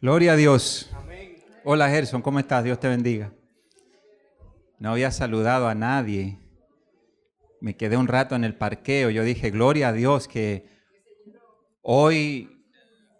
[0.00, 0.88] Gloria a Dios.
[1.64, 2.62] Hola Gerson, ¿cómo estás?
[2.62, 3.32] Dios te bendiga.
[4.78, 6.38] No había saludado a nadie.
[7.60, 9.10] Me quedé un rato en el parqueo.
[9.10, 10.68] Yo dije, gloria a Dios que
[11.82, 12.64] hoy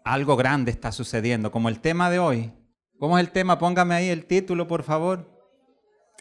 [0.05, 2.53] algo grande está sucediendo, como el tema de hoy.
[2.97, 3.59] ¿Cómo es el tema?
[3.59, 5.29] Póngame ahí el título, por favor.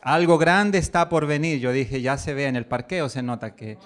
[0.02, 1.61] Algo grande está por venir.
[1.61, 3.79] Yo dije, ya se ve en el parqueo, se nota que...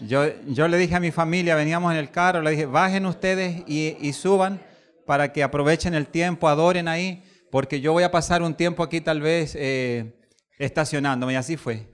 [0.00, 3.62] Yo, yo le dije a mi familia, veníamos en el carro, le dije, bajen ustedes
[3.66, 4.60] y, y suban
[5.08, 9.00] para que aprovechen el tiempo, adoren ahí, porque yo voy a pasar un tiempo aquí
[9.00, 10.12] tal vez eh,
[10.58, 11.90] estacionándome, y así fue.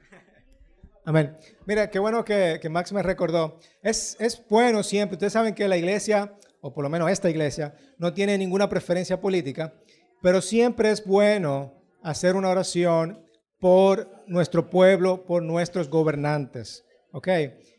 [1.04, 1.36] Amén.
[1.64, 3.60] Mira, qué bueno que, que Max me recordó.
[3.84, 7.76] Es, es bueno siempre, ustedes saben que la iglesia, o por lo menos esta iglesia,
[7.98, 9.72] no tiene ninguna preferencia política,
[10.20, 13.24] pero siempre es bueno hacer una oración
[13.60, 16.84] por nuestro pueblo, por nuestros gobernantes.
[17.12, 17.28] ¿Ok?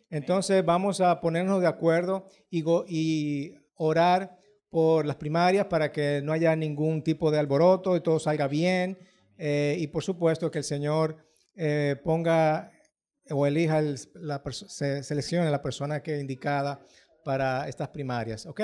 [0.09, 4.34] Entonces vamos a ponernos de acuerdo y, y orar
[4.75, 8.97] por las primarias para que no haya ningún tipo de alboroto y todo salga bien.
[9.37, 11.15] Eh, y por supuesto que el Señor
[11.55, 12.73] eh, ponga
[13.29, 13.81] o elija,
[14.15, 16.85] la se seleccione la persona que es indicada
[17.23, 18.45] para estas primarias.
[18.45, 18.63] ¿Ok?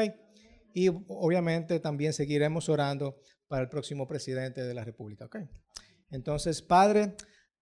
[0.73, 3.15] Y obviamente también seguiremos orando
[3.47, 5.27] para el próximo presidente de la República.
[5.27, 5.37] ¿Ok?
[6.09, 7.15] Entonces, Padre,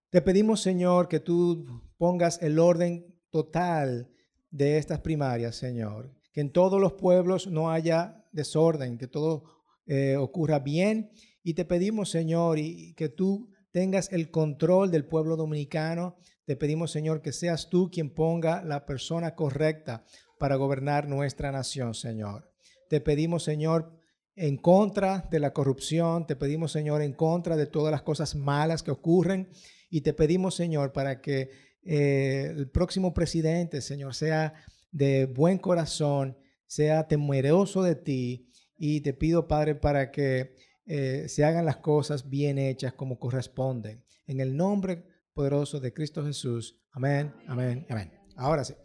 [0.09, 1.67] te pedimos, Señor, que tú
[1.99, 4.09] pongas el orden total
[4.49, 6.15] de estas primarias, Señor.
[6.33, 9.43] Que en todos los pueblos no haya desorden, que todo
[9.85, 11.11] eh, ocurra bien.
[11.43, 16.17] Y te pedimos, Señor, y que tú tengas el control del pueblo dominicano.
[16.45, 20.05] Te pedimos, Señor, que seas tú quien ponga la persona correcta
[20.39, 22.51] para gobernar nuestra nación, Señor.
[22.89, 23.91] Te pedimos, Señor,
[24.35, 28.83] en contra de la corrupción, te pedimos, Señor, en contra de todas las cosas malas
[28.83, 29.49] que ocurren.
[29.89, 31.49] Y te pedimos, Señor, para que
[31.83, 34.53] eh, el próximo presidente, Señor, sea
[34.91, 36.37] de buen corazón
[36.69, 42.29] sea temeroso de ti y te pido, Padre, para que eh, se hagan las cosas
[42.29, 44.05] bien hechas como corresponden.
[44.27, 45.03] En el nombre
[45.33, 46.79] poderoso de Cristo Jesús.
[46.91, 48.13] Amén, amén, amén.
[48.35, 48.75] Ahora sí.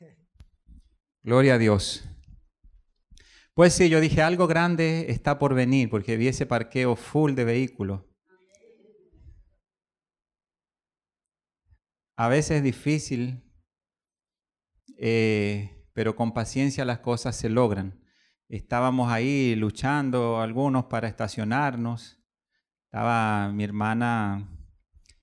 [1.22, 2.08] Gloria a Dios.
[3.52, 7.44] Pues sí, yo dije, algo grande está por venir, porque vi ese parqueo full de
[7.44, 8.00] vehículos.
[12.16, 13.44] A veces es difícil
[14.96, 18.04] eh, pero con paciencia las cosas se logran.
[18.48, 22.20] Estábamos ahí luchando algunos para estacionarnos.
[22.84, 24.50] Estaba mi hermana,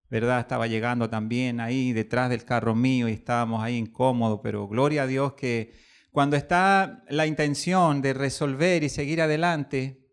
[0.10, 0.40] ¿verdad?
[0.40, 5.08] Estaba llegando también ahí detrás del carro mío y estábamos ahí incómodos, pero gloria a
[5.08, 5.74] Dios que
[6.12, 10.10] cuando está la intención de resolver y seguir adelante,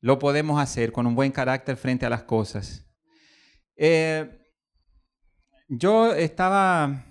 [0.00, 2.86] lo podemos hacer con un buen carácter frente a las cosas.
[3.76, 4.38] Eh,
[5.68, 7.09] yo estaba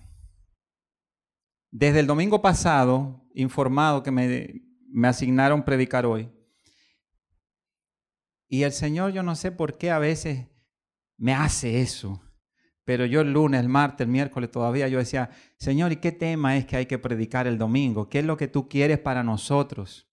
[1.71, 6.29] desde el domingo pasado, informado que me, me asignaron predicar hoy.
[8.47, 10.47] Y el Señor, yo no sé por qué a veces
[11.17, 12.21] me hace eso.
[12.83, 16.57] Pero yo el lunes, el martes, el miércoles todavía yo decía, Señor, ¿y qué tema
[16.57, 18.09] es que hay que predicar el domingo?
[18.09, 20.09] ¿Qué es lo que tú quieres para nosotros?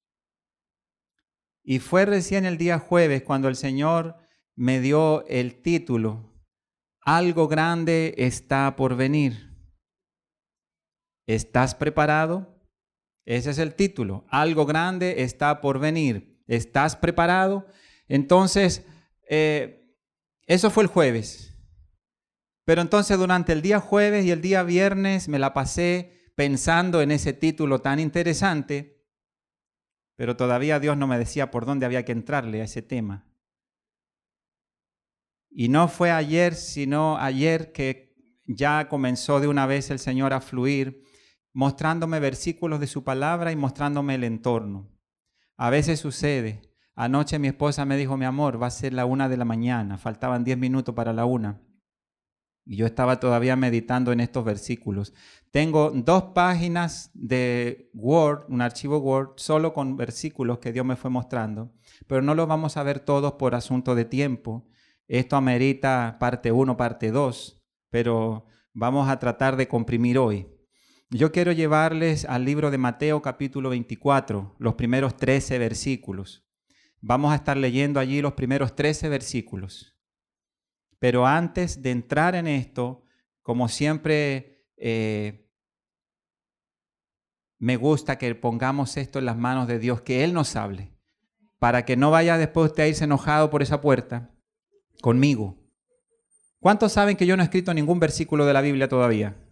[1.62, 4.16] Y fue recién el día jueves cuando el Señor
[4.54, 6.34] me dio el título,
[7.00, 9.45] Algo grande está por venir.
[11.26, 12.56] ¿Estás preparado?
[13.24, 14.24] Ese es el título.
[14.28, 16.42] Algo grande está por venir.
[16.46, 17.66] ¿Estás preparado?
[18.08, 18.84] Entonces,
[19.28, 19.96] eh,
[20.46, 21.54] eso fue el jueves.
[22.64, 27.10] Pero entonces durante el día jueves y el día viernes me la pasé pensando en
[27.10, 29.04] ese título tan interesante,
[30.16, 33.24] pero todavía Dios no me decía por dónde había que entrarle a ese tema.
[35.48, 38.14] Y no fue ayer, sino ayer que
[38.46, 41.05] ya comenzó de una vez el Señor a fluir
[41.56, 44.90] mostrándome versículos de su palabra y mostrándome el entorno.
[45.56, 46.60] A veces sucede.
[46.94, 49.96] Anoche mi esposa me dijo, mi amor, va a ser la una de la mañana,
[49.96, 51.62] faltaban diez minutos para la una.
[52.66, 55.14] Y yo estaba todavía meditando en estos versículos.
[55.50, 61.08] Tengo dos páginas de Word, un archivo Word, solo con versículos que Dios me fue
[61.08, 61.72] mostrando,
[62.06, 64.68] pero no los vamos a ver todos por asunto de tiempo.
[65.08, 68.44] Esto amerita parte 1, parte 2, pero
[68.74, 70.48] vamos a tratar de comprimir hoy.
[71.10, 76.44] Yo quiero llevarles al libro de Mateo capítulo 24, los primeros 13 versículos.
[77.00, 79.96] Vamos a estar leyendo allí los primeros 13 versículos.
[80.98, 83.04] Pero antes de entrar en esto,
[83.42, 85.48] como siempre, eh,
[87.58, 90.92] me gusta que pongamos esto en las manos de Dios, que Él nos hable,
[91.60, 94.34] para que no vaya después usted a irse enojado por esa puerta
[95.00, 95.56] conmigo.
[96.58, 99.45] ¿Cuántos saben que yo no he escrito ningún versículo de la Biblia todavía?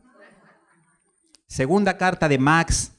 [1.54, 2.96] Segunda carta de Max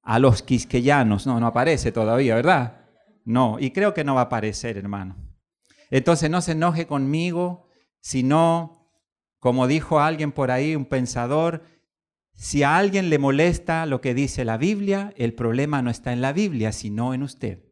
[0.00, 1.26] a los quisqueyanos.
[1.26, 2.86] No, no aparece todavía, ¿verdad?
[3.24, 5.16] No, y creo que no va a aparecer, hermano.
[5.90, 7.66] Entonces no se enoje conmigo,
[7.98, 8.92] sino,
[9.40, 11.64] como dijo alguien por ahí, un pensador,
[12.32, 16.20] si a alguien le molesta lo que dice la Biblia, el problema no está en
[16.20, 17.64] la Biblia, sino en usted.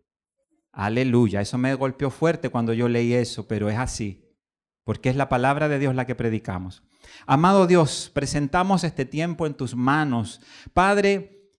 [0.73, 4.35] Aleluya, eso me golpeó fuerte cuando yo leí eso, pero es así,
[4.83, 6.83] porque es la palabra de Dios la que predicamos.
[7.27, 10.41] Amado Dios, presentamos este tiempo en tus manos.
[10.73, 11.51] Padre,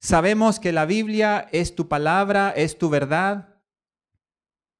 [0.00, 3.49] sabemos que la Biblia es tu palabra, es tu verdad,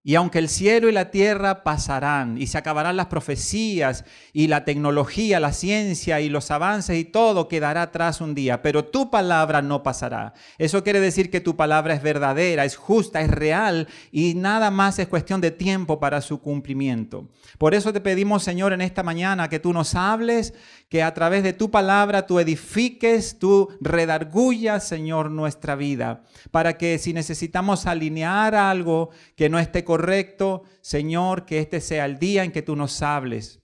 [0.02, 4.64] y aunque el cielo y la tierra pasarán y se acabarán las profecías y la
[4.64, 9.60] tecnología, la ciencia y los avances y todo quedará atrás un día, pero tu palabra
[9.60, 10.32] no pasará.
[10.56, 14.98] Eso quiere decir que tu palabra es verdadera, es justa, es real y nada más
[14.98, 17.28] es cuestión de tiempo para su cumplimiento.
[17.58, 20.54] Por eso te pedimos, Señor, en esta mañana que tú nos hables,
[20.90, 26.98] que a través de tu palabra tú edifiques, tú redargullas, Señor, nuestra vida, para que
[26.98, 32.50] si necesitamos alinear algo que no esté correcto, Señor, que este sea el día en
[32.50, 33.62] que tú nos hables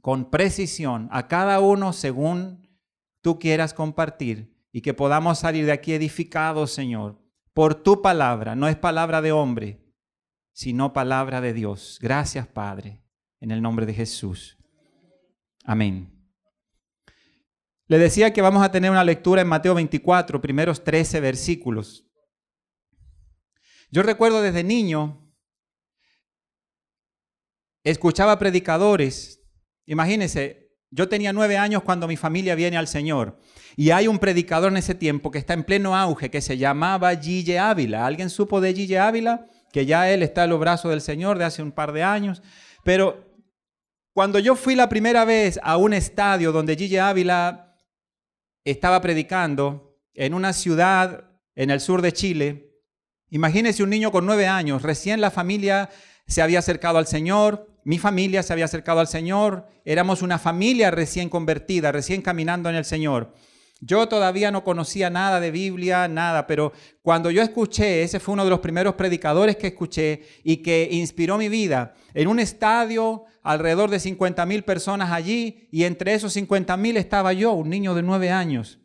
[0.00, 2.66] con precisión a cada uno según
[3.20, 7.20] tú quieras compartir y que podamos salir de aquí edificados, Señor,
[7.52, 8.56] por tu palabra.
[8.56, 9.84] No es palabra de hombre,
[10.52, 11.98] sino palabra de Dios.
[12.00, 13.02] Gracias, Padre,
[13.40, 14.56] en el nombre de Jesús.
[15.64, 16.15] Amén.
[17.88, 22.04] Le decía que vamos a tener una lectura en Mateo 24, primeros 13 versículos.
[23.90, 25.32] Yo recuerdo desde niño,
[27.84, 29.40] escuchaba predicadores.
[29.84, 33.38] Imagínense, yo tenía nueve años cuando mi familia viene al Señor.
[33.76, 37.14] Y hay un predicador en ese tiempo que está en pleno auge, que se llamaba
[37.14, 38.04] Gille Ávila.
[38.04, 39.46] ¿Alguien supo de Gille Ávila?
[39.72, 42.42] Que ya él está en los brazos del Señor de hace un par de años.
[42.82, 43.24] Pero
[44.12, 47.65] cuando yo fui la primera vez a un estadio donde Gille Ávila
[48.70, 52.72] estaba predicando en una ciudad en el sur de Chile.
[53.30, 55.90] Imagínese un niño con nueve años, recién la familia
[56.26, 60.90] se había acercado al Señor, mi familia se había acercado al Señor, éramos una familia
[60.90, 63.32] recién convertida, recién caminando en el Señor.
[63.80, 68.44] Yo todavía no conocía nada de Biblia, nada, pero cuando yo escuché, ese fue uno
[68.44, 73.90] de los primeros predicadores que escuché y que inspiró mi vida, en un estadio, alrededor
[73.90, 78.02] de 50 mil personas allí, y entre esos 50 mil estaba yo, un niño de
[78.02, 78.78] nueve años.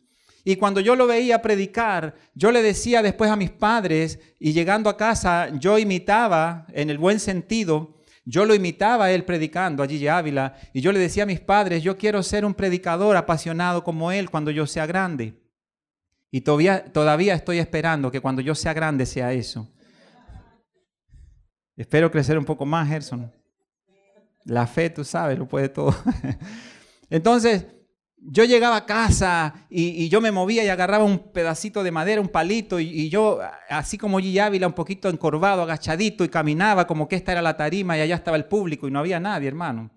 [0.44, 4.90] Y cuando yo lo veía predicar, yo le decía después a mis padres, y llegando
[4.90, 10.12] a casa, yo imitaba, en el buen sentido, yo lo imitaba él predicando allí en
[10.12, 14.12] Ávila y yo le decía a mis padres, yo quiero ser un predicador apasionado como
[14.12, 15.40] él cuando yo sea grande.
[16.30, 19.68] Y todavía, todavía estoy esperando que cuando yo sea grande sea eso.
[21.76, 23.32] Espero crecer un poco más, Gerson.
[24.44, 25.94] La fe, tú sabes, lo puede todo.
[27.10, 27.66] Entonces,
[28.24, 32.28] yo llegaba a casa y, yo me movía y agarraba un pedacito de madera, un
[32.28, 34.38] palito, y, yo, así como G.
[34.38, 38.14] Ávila, un poquito encorvado, agachadito, y caminaba como que esta era la tarima y allá
[38.14, 39.90] estaba el público y no había nadie, hermano.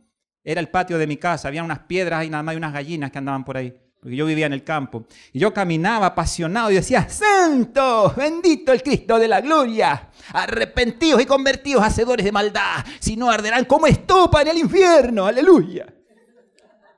[0.43, 3.11] Era el patio de mi casa, había unas piedras y nada más y unas gallinas
[3.11, 5.05] que andaban por ahí, porque yo vivía en el campo.
[5.31, 11.25] Y yo caminaba apasionado y decía, Santo, bendito el Cristo de la gloria, arrepentidos y
[11.25, 15.94] convertidos, hacedores de maldad, si no arderán como estupa en el infierno, aleluya.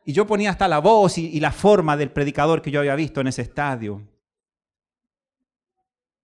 [0.07, 3.19] Y yo ponía hasta la voz y, la forma del predicador que yo había visto
[3.19, 4.07] en ese estadio.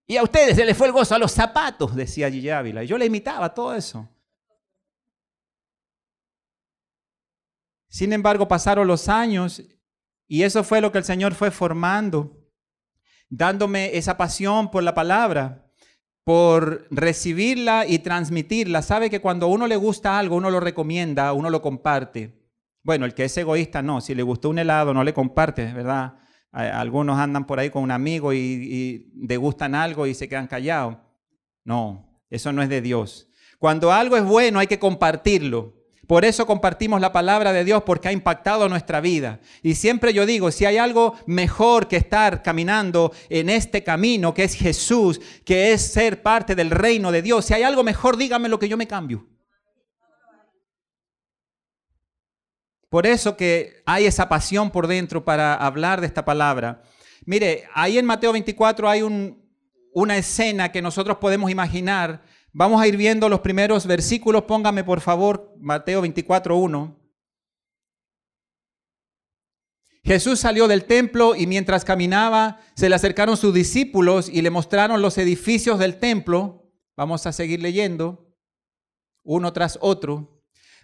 [0.07, 2.85] Y a ustedes se les fue el gozo a los zapatos, decía Gigi Ávila.
[2.85, 4.07] Y yo le imitaba todo eso.
[7.89, 9.61] Sin embargo, pasaron los años
[10.29, 12.41] y eso fue lo que el Señor fue formando,
[13.27, 15.69] dándome esa pasión por la palabra,
[16.23, 18.81] por recibirla y transmitirla.
[18.81, 22.42] Sabe que cuando uno le gusta algo, uno lo recomienda, uno lo comparte.
[22.83, 26.15] Bueno, el que es egoísta no, si le gustó un helado no le comparte, ¿verdad?
[26.51, 30.97] Algunos andan por ahí con un amigo y, degustan algo y se quedan callados.
[31.63, 33.29] No, eso no es de Dios.
[33.57, 35.81] Cuando algo es bueno hay que compartirlo.
[36.05, 39.39] Por eso compartimos la palabra de Dios porque ha impactado nuestra vida.
[39.63, 44.43] Y siempre yo digo, si hay algo mejor que estar caminando en este camino que
[44.43, 48.49] es Jesús, que es ser parte del reino de Dios, si hay algo mejor, dígame
[48.49, 49.25] lo que yo me cambio.
[52.93, 56.83] Por eso que hay esa pasión por dentro para hablar de esta palabra.
[57.25, 59.01] Mire, ahí en Mateo 24 hay
[59.93, 62.21] una escena que nosotros podemos imaginar.
[62.51, 64.43] Vamos a ir viendo los primeros versículos.
[64.43, 66.99] Póngame por favor Mateo 24, 1.
[70.03, 75.01] Jesús salió del templo y mientras caminaba se le acercaron sus discípulos y le mostraron
[75.01, 76.71] los edificios del templo.
[76.95, 78.37] Vamos a seguir leyendo
[79.23, 80.43] uno tras otro.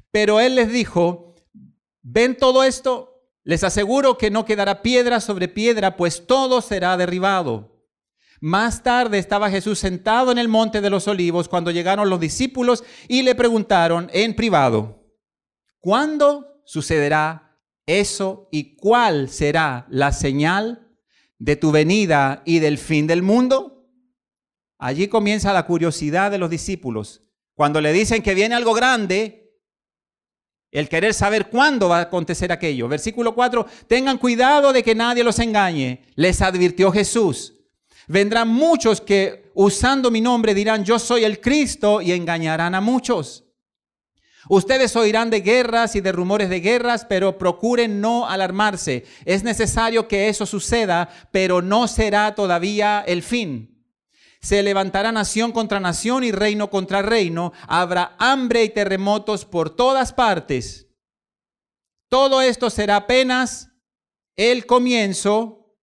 [0.09, 1.28] Pero él les dijo,
[2.01, 3.19] ¿Ven todo esto?
[3.43, 7.79] Les aseguro que no quedará piedra sobre piedra, pues todo será derribado.
[8.41, 12.83] Más tarde estaba Jesús sentado en el monte de los olivos cuando llegaron los discípulos
[13.07, 15.03] y le preguntaron en privado,
[15.79, 20.87] ¿cuándo sucederá eso y cuál será la señal
[21.37, 23.87] de tu venida y del fin del mundo?
[24.77, 27.23] Allí comienza la curiosidad de los discípulos.
[27.55, 29.48] Cuando le dicen que viene algo grande,
[30.71, 32.87] el querer saber cuándo va a acontecer aquello.
[32.87, 37.53] Versículo 4, tengan cuidado de que nadie los engañe, les advirtió Jesús.
[38.07, 43.45] Vendrán muchos que usando mi nombre dirán, yo soy el Cristo y engañarán a muchos.
[44.47, 49.05] Ustedes oirán de guerras y de rumores de guerras, pero procuren no alarmarse.
[49.25, 53.78] Es necesario que eso suceda, pero no será todavía el fin.
[54.41, 57.51] Se levantará nación contra nación y reino contra reino.
[57.67, 60.87] Habrá hambre y terremotos por todas partes.
[62.07, 63.69] Todo esto será apenas
[64.35, 65.75] el comienzo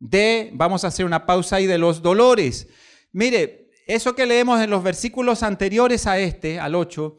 [0.00, 2.68] de, vamos a hacer una pausa ahí, de los dolores.
[3.12, 7.16] Mire, eso que leemos en los versículos anteriores a este, al 8,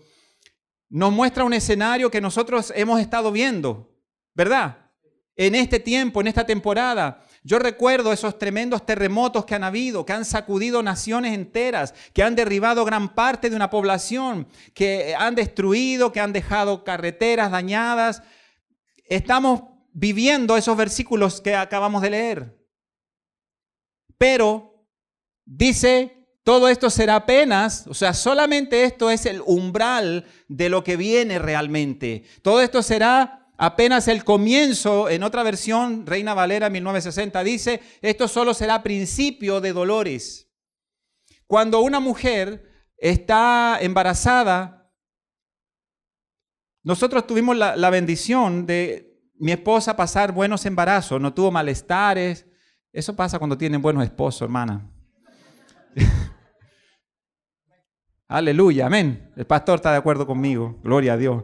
[0.89, 3.95] nos muestra un escenario que nosotros hemos estado viendo,
[4.33, 4.91] ¿verdad?
[5.35, 7.23] En este tiempo, en esta temporada.
[7.43, 12.35] Yo recuerdo esos tremendos terremotos que han habido, que han sacudido naciones enteras, que han
[12.35, 18.21] derribado gran parte de una población, que han destruido, que han dejado carreteras dañadas.
[19.05, 22.59] Estamos viviendo esos versículos que acabamos de leer.
[24.17, 24.85] Pero
[25.45, 26.19] dice
[26.49, 31.37] todo esto será apenas, o sea, solamente esto es el umbral de lo que viene
[31.37, 32.23] realmente.
[32.41, 35.09] Todo esto será apenas el comienzo.
[35.09, 40.49] En otra versión, Reina Valera 1960 dice, esto solo será principio de dolores.
[41.45, 44.91] Cuando una mujer está embarazada,
[46.83, 52.47] nosotros tuvimos la, bendición de mi esposa pasar buenos embarazos, no tuvo malestares.
[52.91, 54.89] Eso pasa cuando tienen buenos esposos, hermana.
[58.27, 59.31] Aleluya, amén.
[59.35, 60.79] El pastor está de acuerdo conmigo.
[60.81, 61.43] Gloria a Dios.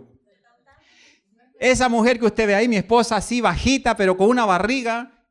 [1.65, 5.27] Esa mujer que usted ve ahí, mi esposa, así bajita, pero con una barriga,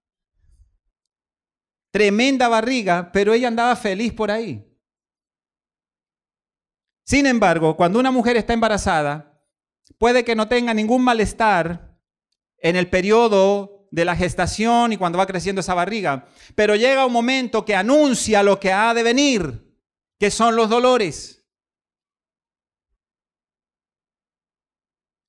[1.92, 4.66] tremenda barriga, pero ella andaba feliz por ahí.
[7.04, 9.40] Sin embargo, cuando una mujer está embarazada,
[9.96, 12.00] puede que no tenga ningún malestar
[12.58, 16.26] en el periodo de la gestación y cuando va creciendo esa barriga,
[16.56, 19.78] pero llega un momento que anuncia lo que ha de venir,
[20.18, 21.33] que son los dolores.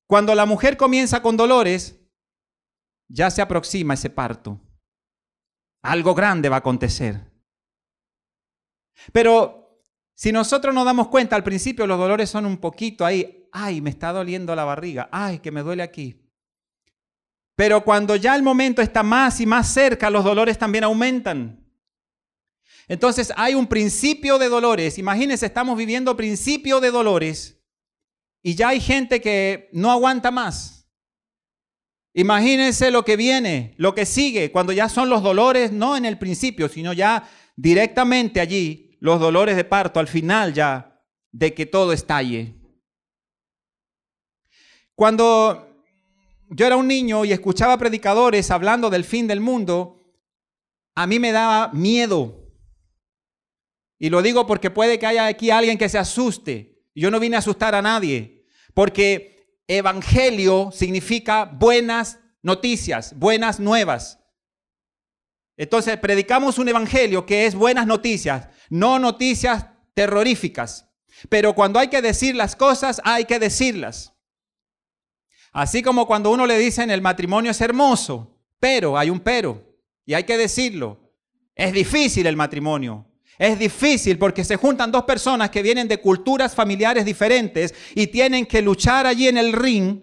[0.08, 2.00] Cuando la mujer comienza con dolores,
[3.08, 4.60] ya se aproxima ese parto.
[5.82, 7.32] Algo grande va a acontecer.
[9.12, 9.84] Pero
[10.16, 13.90] si nosotros nos damos cuenta, al principio los dolores son un poquito ahí, ay, me
[13.90, 16.22] está doliendo la barriga, ay, que me duele aquí.
[17.56, 21.66] Pero cuando ya el momento está más y más cerca, los dolores también aumentan.
[22.88, 24.98] Entonces hay un principio de dolores.
[24.98, 27.55] Imagínense, estamos viviendo principio de dolores
[28.48, 30.88] y ya hay gente que no aguanta más.
[32.14, 36.20] Imagínense lo que viene, lo que sigue, cuando ya son los dolores, no en el
[36.20, 41.92] principio, sino ya directamente allí, los dolores de parto, al final ya de que todo
[41.92, 42.54] estalle.
[44.94, 45.84] Cuando
[46.52, 50.00] yo era un niño y escuchaba predicadores hablando del fin del mundo,
[50.94, 52.54] a mí me daba miedo.
[53.98, 56.86] Y lo digo porque puede que haya aquí alguien que se asuste.
[56.94, 58.35] Yo no vine a asustar a nadie.
[58.76, 64.20] Porque evangelio significa buenas noticias, buenas nuevas.
[65.58, 70.88] Entonces, predicamos un evangelio que es buenas noticias, no noticias terroríficas.
[71.30, 74.14] Pero cuando hay que decir las cosas, hay que decirlas.
[75.54, 80.14] Así como cuando uno le dicen el matrimonio es hermoso, pero hay un pero, y
[80.14, 81.14] hay que decirlo.
[81.56, 86.56] Es difícil el matrimonio, es difícil porque se juntan dos personas que vienen de culturas
[86.56, 90.02] familiares diferentes y tienen que luchar allí en el ring,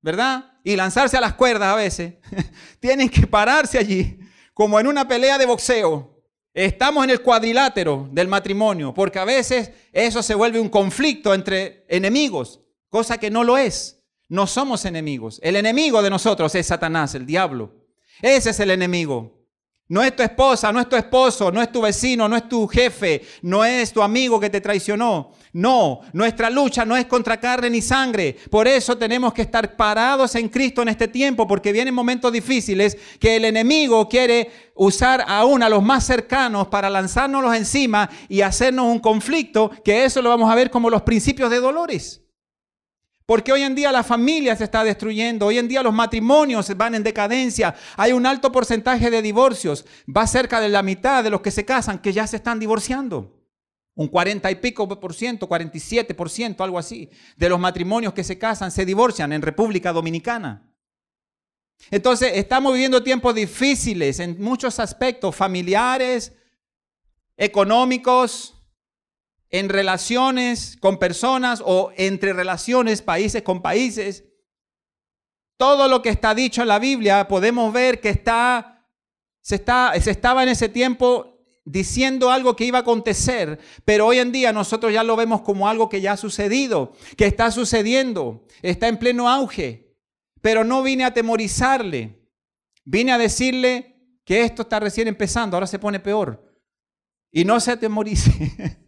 [0.00, 0.58] ¿verdad?
[0.62, 2.14] Y lanzarse a las cuerdas a veces.
[2.80, 4.18] tienen que pararse allí,
[4.54, 6.10] como en una pelea de boxeo.
[6.54, 11.84] Estamos en el cuadrilátero del matrimonio, porque a veces eso se vuelve un conflicto entre
[11.88, 13.98] enemigos, cosa que no lo es.
[14.28, 15.40] No somos enemigos.
[15.42, 17.74] El enemigo de nosotros es Satanás, el diablo.
[18.22, 19.41] Ese es el enemigo.
[19.88, 22.66] No es tu esposa, no es tu esposo, no es tu vecino, no es tu
[22.66, 25.32] jefe, no es tu amigo que te traicionó.
[25.52, 28.36] No, nuestra lucha no es contra carne ni sangre.
[28.50, 32.96] Por eso tenemos que estar parados en Cristo en este tiempo, porque vienen momentos difíciles
[33.20, 38.86] que el enemigo quiere usar aún a los más cercanos para lanzárnoslos encima y hacernos
[38.86, 42.21] un conflicto, que eso lo vamos a ver como los principios de dolores.
[43.26, 46.94] Porque hoy en día la familia se está destruyendo, hoy en día los matrimonios van
[46.94, 51.40] en decadencia, hay un alto porcentaje de divorcios, va cerca de la mitad de los
[51.40, 53.38] que se casan que ya se están divorciando.
[53.94, 58.24] Un 40 y pico por ciento, 47 por ciento, algo así, de los matrimonios que
[58.24, 60.68] se casan se divorcian en República Dominicana.
[61.90, 66.32] Entonces, estamos viviendo tiempos difíciles en muchos aspectos, familiares,
[67.36, 68.61] económicos,
[69.52, 74.24] en relaciones con personas o entre relaciones países con países.
[75.58, 78.88] Todo lo que está dicho en la Biblia podemos ver que está,
[79.42, 84.18] se, está, se estaba en ese tiempo diciendo algo que iba a acontecer, pero hoy
[84.18, 88.44] en día nosotros ya lo vemos como algo que ya ha sucedido, que está sucediendo,
[88.62, 89.94] está en pleno auge.
[90.40, 92.18] Pero no vine a atemorizarle,
[92.84, 96.52] vine a decirle que esto está recién empezando, ahora se pone peor.
[97.30, 98.78] Y no se atemorice.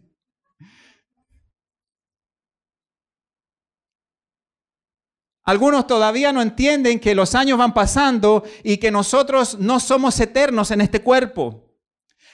[5.45, 10.71] Algunos todavía no entienden que los años van pasando y que nosotros no somos eternos
[10.71, 11.65] en este cuerpo.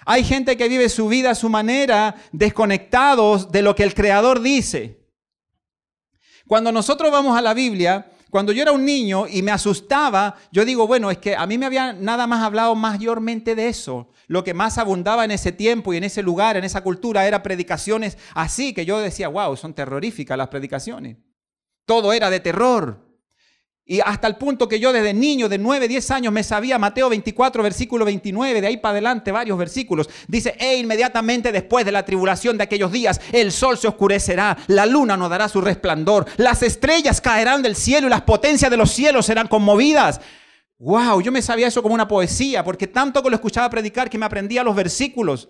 [0.06, 4.42] Hay gente que vive su vida a su manera, desconectados de lo que el Creador
[4.42, 5.02] dice.
[6.48, 10.64] Cuando nosotros vamos a la Biblia, cuando yo era un niño y me asustaba, yo
[10.64, 14.10] digo, bueno, es que a mí me había nada más hablado mayormente de eso.
[14.28, 17.44] Lo que más abundaba en ese tiempo y en ese lugar, en esa cultura, era
[17.44, 21.18] predicaciones así, que yo decía, wow, son terroríficas las predicaciones.
[21.92, 23.02] Todo era de terror.
[23.84, 27.10] Y hasta el punto que yo desde niño de 9, 10 años me sabía Mateo
[27.10, 30.10] 24, versículo 29, de ahí para adelante varios versículos.
[30.26, 34.86] Dice, e inmediatamente después de la tribulación de aquellos días, el sol se oscurecerá, la
[34.86, 38.90] luna no dará su resplandor, las estrellas caerán del cielo y las potencias de los
[38.90, 40.22] cielos serán conmovidas.
[40.78, 44.18] Wow, yo me sabía eso como una poesía, porque tanto que lo escuchaba predicar que
[44.18, 45.50] me aprendía los versículos.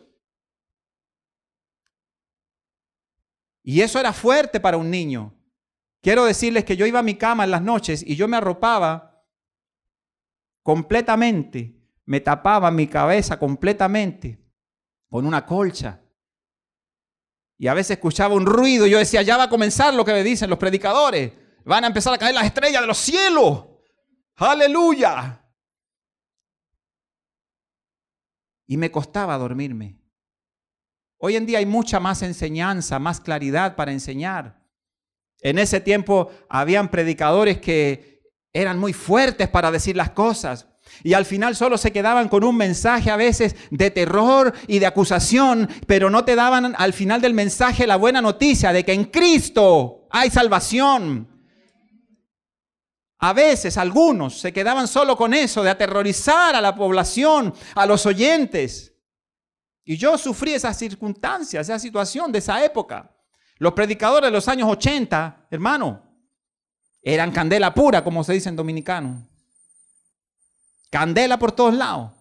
[3.62, 5.36] Y eso era fuerte para un niño.
[6.02, 9.24] Quiero decirles que yo iba a mi cama en las noches y yo me arropaba
[10.64, 14.44] completamente, me tapaba mi cabeza completamente
[15.10, 16.02] con una colcha.
[17.58, 20.14] Y a veces escuchaba un ruido y yo decía, ya va a comenzar lo que
[20.14, 21.34] me dicen los predicadores.
[21.64, 23.68] Van a empezar a caer las estrellas de los cielos.
[24.38, 25.46] Aleluya.
[28.66, 30.02] Y me costaba dormirme.
[31.18, 34.61] Hoy en día hay mucha más enseñanza, más claridad para enseñar.
[35.42, 38.22] En ese tiempo habían predicadores que
[38.54, 40.68] eran muy fuertes para decir las cosas.
[41.04, 44.86] Y al final solo se quedaban con un mensaje a veces de terror y de
[44.86, 49.06] acusación, pero no te daban al final del mensaje la buena noticia de que en
[49.06, 51.28] Cristo hay salvación.
[53.20, 58.06] A veces algunos se quedaban solo con eso, de aterrorizar a la población, a los
[58.06, 58.94] oyentes.
[59.84, 63.12] Y yo sufrí esas circunstancias, esa situación de esa época.
[63.62, 66.02] Los predicadores de los años 80, hermano,
[67.04, 69.30] eran candela pura, como se dice en dominicano.
[70.90, 72.12] Candela por todos lados.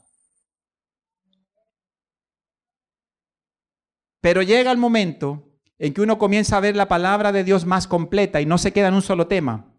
[4.20, 7.86] Pero llega el momento en que uno comienza a ver la palabra de Dios más
[7.86, 9.72] completa y no se queda en un solo tema.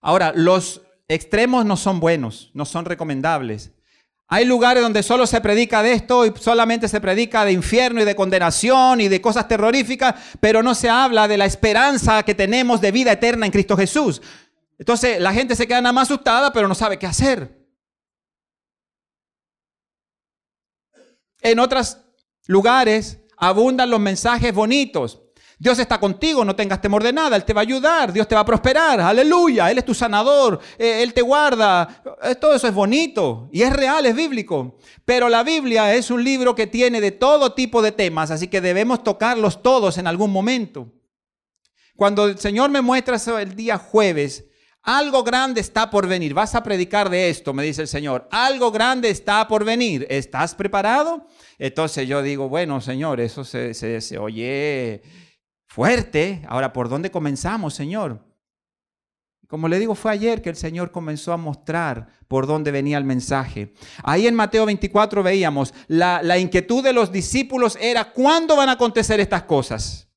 [0.00, 3.72] Ahora, los extremos no son buenos, no son recomendables.
[4.30, 8.04] Hay lugares donde solo se predica de esto y solamente se predica de infierno y
[8.04, 12.82] de condenación y de cosas terroríficas, pero no se habla de la esperanza que tenemos
[12.82, 14.20] de vida eterna en Cristo Jesús.
[14.78, 17.58] Entonces la gente se queda nada más asustada, pero no sabe qué hacer.
[21.40, 21.96] En otros
[22.46, 25.22] lugares abundan los mensajes bonitos.
[25.60, 28.36] Dios está contigo, no tengas temor de nada, Él te va a ayudar, Dios te
[28.36, 32.68] va a prosperar, aleluya, Él es tu sanador, eh, Él te guarda, eh, todo eso
[32.68, 34.76] es bonito y es real, es bíblico.
[35.04, 38.60] Pero la Biblia es un libro que tiene de todo tipo de temas, así que
[38.60, 40.92] debemos tocarlos todos en algún momento.
[41.96, 44.44] Cuando el Señor me muestra el día jueves,
[44.82, 46.34] algo grande está por venir.
[46.34, 48.28] Vas a predicar de esto, me dice el Señor.
[48.30, 50.06] Algo grande está por venir.
[50.08, 51.26] ¿Estás preparado?
[51.58, 55.02] Entonces yo digo, bueno, Señor, eso se, se, se oye
[55.78, 56.42] fuerte.
[56.48, 58.20] Ahora, ¿por dónde comenzamos, Señor?
[59.46, 63.04] Como le digo, fue ayer que el Señor comenzó a mostrar por dónde venía el
[63.04, 63.72] mensaje.
[64.02, 69.20] Ahí en Mateo 24 veíamos, la, inquietud de los discípulos era, ¿cuándo van a acontecer
[69.20, 70.08] estas cosas?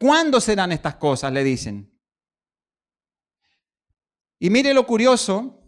[0.00, 1.30] ¿Cuándo serán estas cosas?
[1.30, 1.94] Le dicen.
[4.38, 5.62] Y mire lo curioso,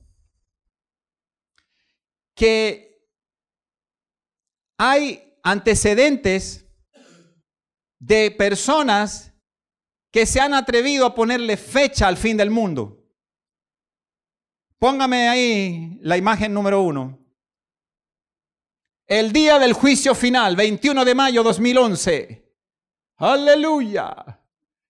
[2.35, 2.99] que
[4.79, 6.66] hay antecedentes
[7.99, 9.33] de personas
[10.11, 13.05] que se han atrevido a ponerle fecha al fin del mundo.
[14.79, 17.19] Póngame ahí la imagen número uno.
[19.07, 22.47] El día del juicio final, 21 de mayo 2011.
[23.19, 24.41] Aleluya.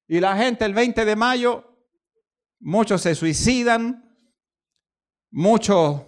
[0.09, 1.77] Y la gente el 20 de mayo,
[2.61, 4.16] muchos se suicidan,
[5.31, 6.03] muchos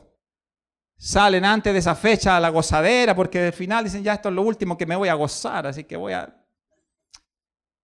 [0.96, 4.34] salen antes de esa fecha a la gozadera, porque al final dicen, ya esto es
[4.34, 6.37] lo último que me voy a gozar, así que voy a,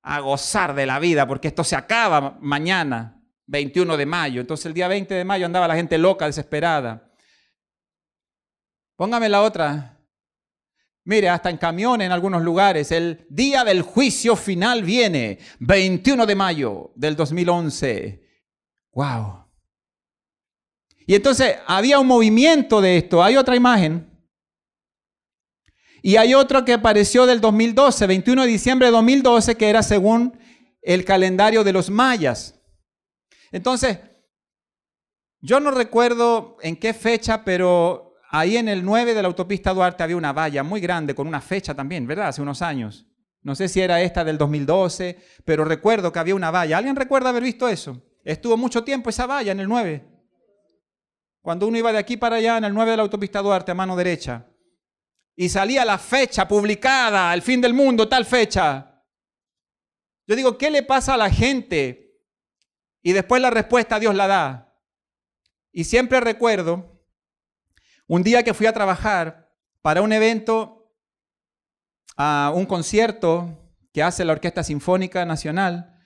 [0.04, 4.40] a gozar de la vida, porque esto se acaba mañana, 21 de mayo.
[4.42, 7.10] Entonces el día 20 de mayo andaba la gente loca, desesperada.
[8.96, 9.98] Póngame la otra.
[11.04, 16.34] Mire, hasta en camiones en algunos lugares, el día del juicio final viene, 21 de
[16.34, 18.22] mayo del 2011.
[18.92, 19.46] ¡Wow!
[21.06, 23.22] Y entonces había un movimiento de esto.
[23.22, 24.13] Hay otra imagen.
[26.06, 30.38] Y hay otro que apareció del 2012, 21 de diciembre de 2012, que era según
[30.82, 32.60] el calendario de los mayas.
[33.50, 34.00] Entonces,
[35.40, 40.02] yo no recuerdo en qué fecha, pero ahí en el 9 de la autopista Duarte
[40.02, 42.28] había una valla muy grande con una fecha también, ¿verdad?
[42.28, 43.06] Hace unos años.
[43.40, 46.76] No sé si era esta del 2012, pero recuerdo que había una valla.
[46.76, 48.02] ¿Alguien recuerda haber visto eso?
[48.24, 50.04] Estuvo mucho tiempo esa valla en el 9.
[51.40, 53.74] Cuando uno iba de aquí para allá en el 9 de la autopista Duarte a
[53.74, 54.50] mano derecha.
[55.36, 59.02] Y salía la fecha publicada, el fin del mundo, tal fecha.
[60.26, 62.20] Yo digo, ¿qué le pasa a la gente?
[63.02, 64.74] Y después la respuesta Dios la da.
[65.72, 67.02] Y siempre recuerdo
[68.06, 70.92] un día que fui a trabajar para un evento,
[72.16, 76.00] a un concierto que hace la Orquesta Sinfónica Nacional.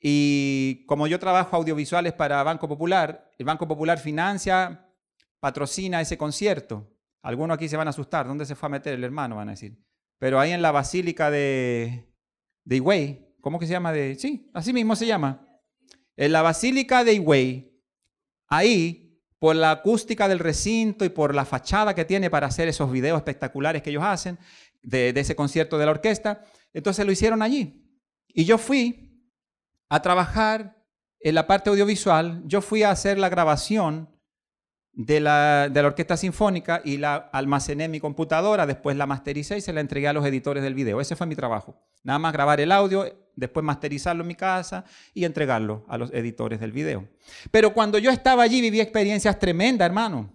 [0.00, 4.88] Y como yo trabajo audiovisuales para Banco Popular, el Banco Popular financia,
[5.40, 6.95] patrocina ese concierto.
[7.26, 8.28] Algunos aquí se van a asustar.
[8.28, 9.34] ¿Dónde se fue a meter el hermano?
[9.34, 9.76] Van a decir.
[10.16, 12.08] Pero ahí en la Basílica de,
[12.64, 13.90] de Higüey, ¿cómo que se llama?
[13.90, 15.44] De, sí, así mismo se llama.
[16.14, 17.82] En la Basílica de Higüey,
[18.46, 22.92] ahí, por la acústica del recinto y por la fachada que tiene para hacer esos
[22.92, 24.38] videos espectaculares que ellos hacen
[24.80, 27.90] de, de ese concierto de la orquesta, entonces lo hicieron allí.
[28.28, 29.20] Y yo fui
[29.88, 30.80] a trabajar
[31.18, 34.15] en la parte audiovisual, yo fui a hacer la grabación
[34.96, 39.58] de la, de la, orquesta sinfónica y la almacené en mi computadora, después la mastericé
[39.58, 41.02] y se la entregué a los editores del video.
[41.02, 41.76] Ese fue mi trabajo.
[42.02, 43.04] Nada más grabar el audio,
[43.36, 47.06] después masterizarlo en mi casa y entregarlo a los editores del video.
[47.50, 50.32] Pero cuando yo estaba allí viví experiencias tremendas, hermano.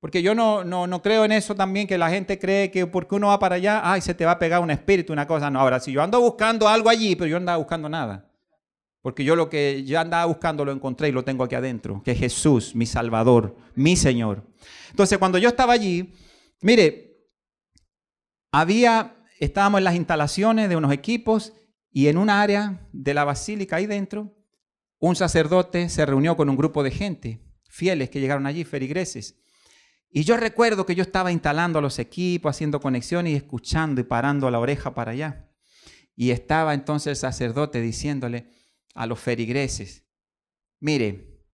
[0.00, 3.14] Porque yo no, no, no creo en eso también, que la gente cree que porque
[3.14, 5.48] uno va para allá, ay, se te va a pegar un espíritu, una cosa.
[5.48, 8.28] No, ahora, si yo ando buscando algo allí, pero yo andaba buscando nada.
[9.02, 12.12] Porque yo lo que ya andaba buscando lo encontré y lo tengo aquí adentro, que
[12.12, 14.46] es Jesús, mi Salvador, mi Señor.
[14.90, 16.14] Entonces, cuando yo estaba allí,
[16.60, 17.12] mire,
[18.52, 21.52] había, estábamos en las instalaciones de unos equipos
[21.90, 24.36] y en un área de la basílica ahí dentro,
[25.00, 29.42] un sacerdote se reunió con un grupo de gente, fieles que llegaron allí, ferigreses.
[30.10, 34.48] Y yo recuerdo que yo estaba instalando los equipos, haciendo conexiones y escuchando y parando
[34.48, 35.48] la oreja para allá.
[36.14, 38.52] Y estaba entonces el sacerdote diciéndole,
[38.94, 40.06] a los ferigreses.
[40.80, 41.44] Mire,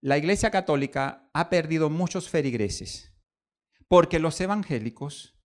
[0.00, 3.12] la Iglesia Católica ha perdido muchos ferigreses
[3.88, 5.38] porque los evangélicos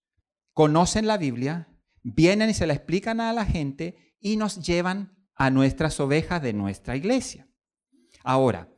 [0.53, 1.67] conocen la Biblia,
[2.01, 6.53] vienen y se la explican a la gente y nos llevan a nuestras ovejas de
[6.53, 7.47] nuestra iglesia.
[8.23, 8.73] Ahora,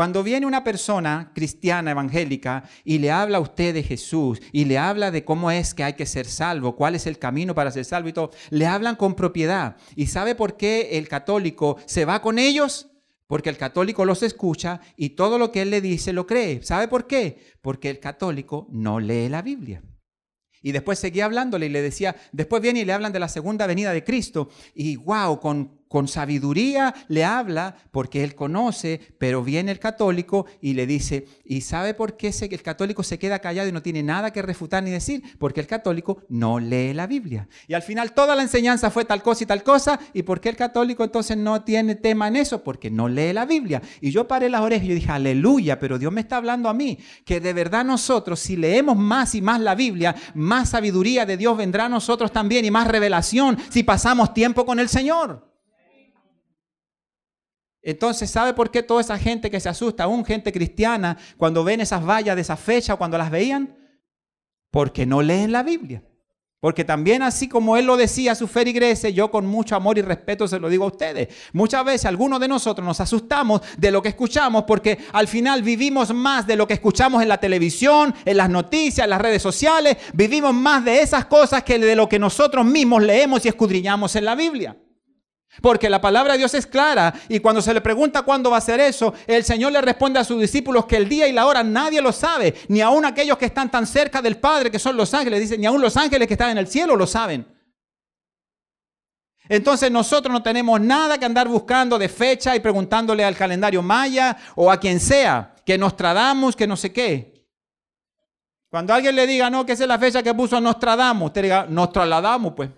[0.00, 4.78] cuando viene una persona cristiana evangélica y le habla a usted de Jesús y le
[4.78, 7.84] habla de cómo es que hay que ser salvo, cuál es el camino para ser
[7.84, 9.76] salvo y todo, le hablan con propiedad.
[9.96, 12.88] ¿Y sabe por qué el católico se va con ellos?
[13.26, 16.62] Porque el católico los escucha y todo lo que él le dice lo cree.
[16.62, 17.36] ¿Sabe por qué?
[17.60, 19.82] Porque el católico no lee la Biblia.
[20.62, 23.66] Y después seguía hablándole y le decía, después viene y le hablan de la segunda
[23.66, 24.48] venida de Cristo.
[24.74, 30.74] Y wow, con con sabiduría le habla porque él conoce, pero viene el católico y
[30.74, 34.32] le dice, ¿y sabe por qué el católico se queda callado y no tiene nada
[34.32, 35.20] que refutar ni decir?
[35.40, 37.48] Porque el católico no lee la Biblia.
[37.66, 39.98] Y al final toda la enseñanza fue tal cosa y tal cosa.
[40.14, 42.62] ¿Y por qué el católico entonces no tiene tema en eso?
[42.62, 43.82] Porque no lee la Biblia.
[44.00, 47.00] Y yo paré las orejas y dije, aleluya, pero Dios me está hablando a mí,
[47.24, 51.56] que de verdad nosotros, si leemos más y más la Biblia, más sabiduría de Dios
[51.56, 55.49] vendrá a nosotros también y más revelación si pasamos tiempo con el Señor.
[57.82, 61.80] Entonces, ¿sabe por qué toda esa gente que se asusta, aún gente cristiana, cuando ven
[61.80, 63.76] esas vallas de esa fecha o cuando las veían?
[64.70, 66.02] Porque no leen la Biblia.
[66.60, 70.02] Porque también así como él lo decía a su feligreses, yo con mucho amor y
[70.02, 71.28] respeto se lo digo a ustedes.
[71.54, 76.12] Muchas veces algunos de nosotros nos asustamos de lo que escuchamos porque al final vivimos
[76.12, 79.96] más de lo que escuchamos en la televisión, en las noticias, en las redes sociales.
[80.12, 84.26] Vivimos más de esas cosas que de lo que nosotros mismos leemos y escudriñamos en
[84.26, 84.76] la Biblia.
[85.60, 88.62] Porque la palabra de Dios es clara y cuando se le pregunta cuándo va a
[88.62, 91.62] ser eso, el Señor le responde a sus discípulos que el día y la hora
[91.62, 95.12] nadie lo sabe, ni aun aquellos que están tan cerca del Padre que son los
[95.12, 97.46] ángeles, dice, ni aun los ángeles que están en el cielo lo saben.
[99.48, 104.36] Entonces nosotros no tenemos nada que andar buscando de fecha y preguntándole al calendario maya
[104.54, 107.44] o a quien sea, que nos tradamos, que no sé qué.
[108.70, 111.66] Cuando alguien le diga, no, que esa es la fecha que puso Nostradamus, usted diga,
[111.68, 112.70] nos trasladamos, pues.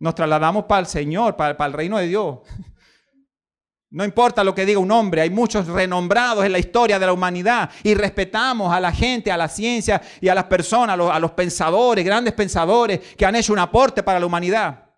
[0.00, 2.38] Nos trasladamos para el Señor, para, el reino de Dios.
[3.92, 7.12] No importa lo que diga un hombre, hay muchos renombrados en la historia de la
[7.12, 11.32] humanidad y respetamos a la gente, a la ciencia y a las personas, a los,
[11.32, 14.92] pensadores, grandes pensadores que han hecho un aporte para la humanidad.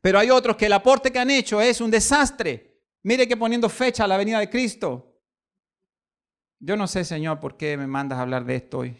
[0.00, 2.80] Pero hay otros que el aporte que han hecho es un desastre.
[3.02, 5.20] Mire que poniendo fecha a la venida de Cristo.
[6.58, 8.96] Yo no sé, Señor, por qué me mandas a hablar de esto hoy.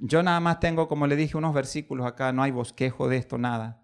[0.00, 3.38] Yo nada más tengo, como le dije, unos versículos acá, no hay bosquejo de esto,
[3.38, 3.82] nada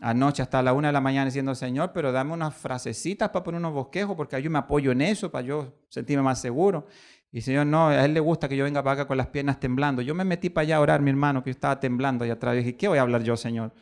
[0.00, 3.58] anoche hasta la una de la mañana diciendo, Señor, pero dame unas frasecitas para poner
[3.58, 6.86] unos bosquejos, porque yo me apoyo en eso, para yo sentirme más seguro.
[7.32, 9.60] Y Señor, no, a Él le gusta que yo venga para acá con las piernas
[9.60, 10.02] temblando.
[10.02, 12.54] Yo me metí para allá a orar, mi hermano, que yo estaba temblando allá atrás.
[12.54, 13.72] Y dije, ¿qué voy a hablar yo, Señor?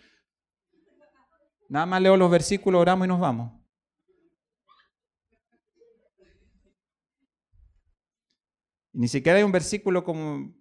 [1.69, 3.53] Nada más leo los versículos, oramos y nos vamos.
[8.99, 10.53] Ni siquiera hay un versículo como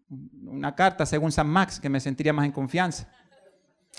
[0.44, 3.12] una carta según San Max que me sentiría más en confianza.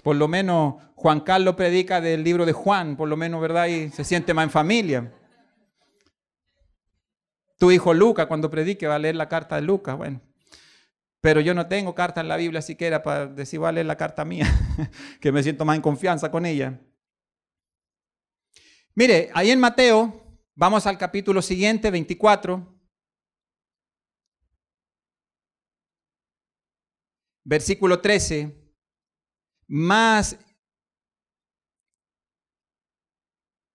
[0.04, 3.66] Por lo menos Juan Carlos predica del libro de Juan, por lo menos, ¿verdad?
[3.66, 5.12] Y se siente más en familia.
[7.58, 9.96] Tu hijo Lucas, cuando predique, va a leer la carta de Lucas.
[9.96, 10.20] Bueno,
[11.20, 13.96] pero yo no tengo carta en la Biblia siquiera para decir, va a leer la
[13.96, 14.46] carta mía,
[15.20, 16.78] que me siento más en confianza con ella.
[18.94, 22.77] Mire, ahí en Mateo, vamos al capítulo siguiente, 24.
[27.48, 28.54] Versículo 13
[29.68, 30.38] más...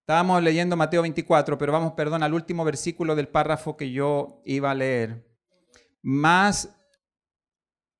[0.01, 4.69] Estábamos leyendo Mateo 24, pero vamos, perdón, al último versículo del párrafo que yo iba
[4.69, 5.25] a leer.
[6.03, 6.69] Más...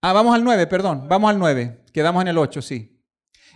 [0.04, 1.86] Ah, vamos al 9, perdón, vamos al 9.
[1.92, 3.04] Quedamos en el 8, sí.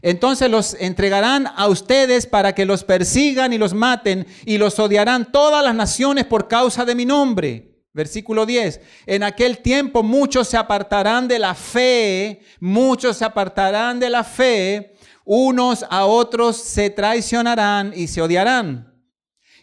[0.02, 5.32] Entonces los entregarán a ustedes para que los persigan y los maten y los odiarán
[5.32, 7.67] todas las naciones por causa de mi nombre.
[7.98, 8.80] Versículo 10.
[9.08, 14.94] En aquel tiempo muchos se apartarán de la fe, muchos se apartarán de la fe,
[15.26, 18.94] unos a otros se traicionarán y se odiarán.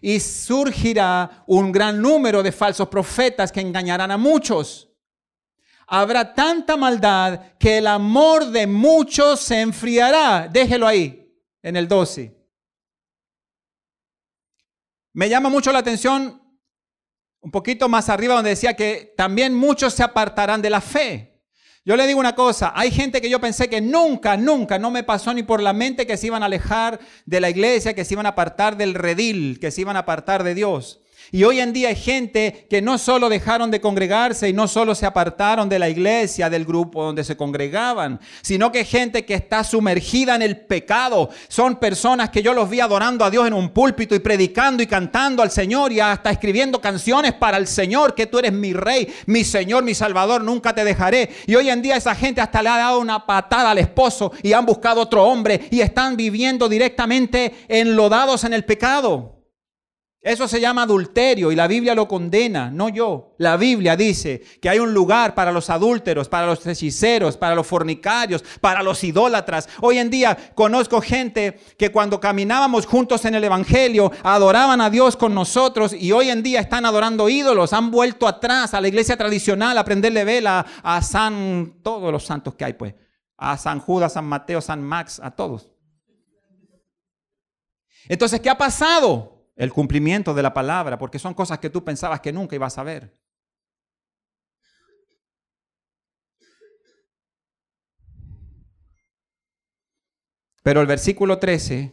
[0.01, 4.91] Y surgirá un gran número de falsos profetas que engañarán a muchos.
[5.87, 10.49] Habrá tanta maldad que el amor de muchos se enfriará.
[10.49, 12.37] Déjelo ahí, en el 12.
[15.13, 16.44] Me llama mucho la atención
[17.45, 21.43] un poquito más arriba donde decía que también muchos se apartarán de la fe.
[21.85, 25.03] Yo le digo una cosa, hay gente que yo pensé que nunca, nunca, no me
[25.03, 28.15] pasó ni por la mente que se iban a alejar de la iglesia, que se
[28.15, 31.03] iban a apartar del redil, que se iban a apartar de Dios.
[31.33, 34.95] Y hoy en día hay gente que no solo dejaron de congregarse y no solo
[34.95, 39.65] se apartaron de la iglesia, del grupo donde se congregaban, sino que gente que está
[39.65, 41.31] sumergida en el pecado.
[41.49, 44.87] Son personas que yo los vi adorando a Dios en un púlpito y predicando y
[44.87, 49.13] cantando al Señor y hasta escribiendo canciones para el Señor, que tú eres mi rey,
[49.27, 51.31] mi Señor, mi Salvador, nunca te dejaré.
[51.47, 54.53] Y hoy en día esa gente hasta le ha dado una patada al esposo y
[54.53, 59.34] han buscado otro hombre y están viviendo directamente enlodados en el pecado.
[60.25, 63.35] Eso se llama adulterio y la Biblia lo condena, no yo.
[63.37, 67.67] La Biblia dice que hay un lugar para los adúlteros, para los hechiceros, para los
[67.67, 69.69] fornicarios, para los idólatras.
[69.83, 75.15] Hoy en día conozco gente que cuando caminábamos juntos en el Evangelio adoraban a Dios
[75.15, 79.19] con nosotros y hoy en día están adorando ídolos, han vuelto atrás a la iglesia
[79.19, 82.95] tradicional a prenderle vela a San, todos los santos que hay pues,
[83.37, 85.71] a San Judas, San Mateo, San Max, a todos.
[88.09, 89.34] Entonces, ¿qué ha pasado?
[89.57, 92.83] El cumplimiento de la palabra, porque son cosas que tú pensabas que nunca ibas a
[92.83, 93.17] ver.
[100.63, 101.93] Pero el versículo 13,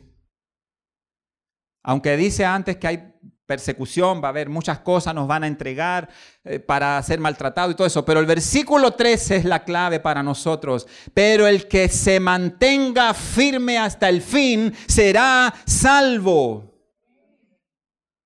[1.84, 3.14] aunque dice antes que hay
[3.46, 6.08] persecución, va a haber muchas cosas, nos van a entregar
[6.46, 10.24] eh, para ser maltratados y todo eso, pero el versículo 13 es la clave para
[10.24, 10.88] nosotros.
[11.14, 16.71] Pero el que se mantenga firme hasta el fin será salvo.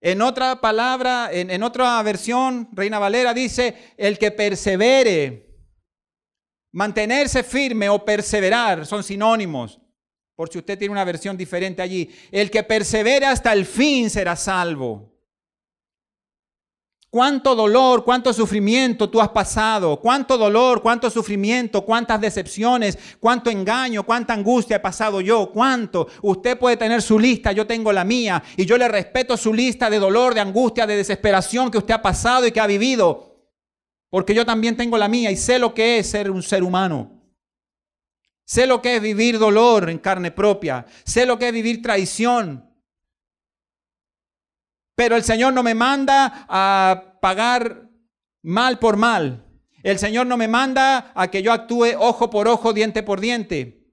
[0.06, 5.50] En otra palabra, en, otra versión, Reina Valera dice, el que persevere,
[6.74, 9.82] mantenerse firme o perseverar son sinónimos.
[10.36, 12.08] Por si usted tiene una versión diferente allí.
[12.32, 15.15] El que persevere hasta el fin será salvo
[17.16, 24.04] cuánto dolor, cuánto sufrimiento tú has pasado, cuánto dolor, cuánto sufrimiento, cuántas decepciones, cuánto engaño,
[24.04, 26.10] cuánta angustia he pasado yo, cuánto.
[26.22, 29.90] Usted puede tener su lista, yo tengo la mía y yo le respeto su lista
[29.90, 33.48] de dolor, de angustia, de desesperación que usted ha pasado y que ha vivido,
[34.10, 37.14] porque yo también tengo la mía y sé lo que es ser un ser humano.
[38.44, 40.86] Sé lo que es vivir dolor en carne propia.
[41.06, 42.70] Sé lo que es vivir traición.
[44.96, 47.90] Pero el Señor no me manda a pagar
[48.42, 49.46] mal por mal.
[49.84, 53.86] El Señor no me manda a que yo actúe ojo por ojo, diente por diente.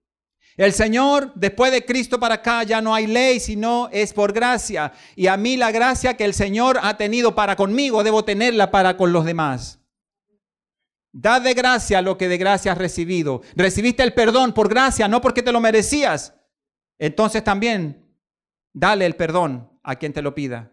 [0.57, 4.93] El Señor, después de Cristo para acá, ya no hay ley, sino es por gracia.
[5.17, 8.97] Y a mí la gracia que el Señor ha tenido para conmigo, debo tenerla para
[8.97, 9.81] con los demás.
[11.13, 13.43] Da de gracia lo que de gracia has recibido.
[13.55, 16.35] Recibiste el perdón por gracia, no porque te lo merecías.
[16.99, 18.07] Entonces también
[18.73, 20.73] dale el perdón a quien te lo pida.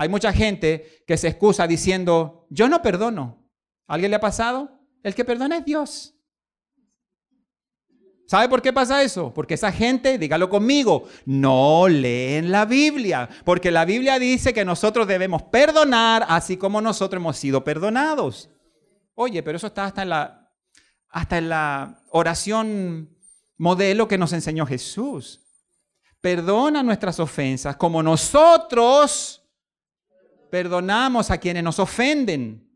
[0.00, 3.46] Hay mucha gente que se excusa diciendo, yo no perdono.
[3.86, 4.80] ¿Alguien le ha pasado?
[5.02, 6.14] El que perdona es Dios.
[8.26, 9.30] ¿Sabe por qué pasa eso?
[9.34, 13.28] Porque esa gente, dígalo conmigo, no leen la Biblia.
[13.44, 18.48] Porque la Biblia dice que nosotros debemos perdonar así como nosotros hemos sido perdonados.
[19.14, 20.50] Oye, pero eso está hasta en la,
[21.10, 23.18] hasta en la oración
[23.58, 25.42] modelo que nos enseñó Jesús.
[26.22, 29.39] Perdona nuestras ofensas como nosotros
[30.50, 32.70] perdonamos a quienes nos ofenden.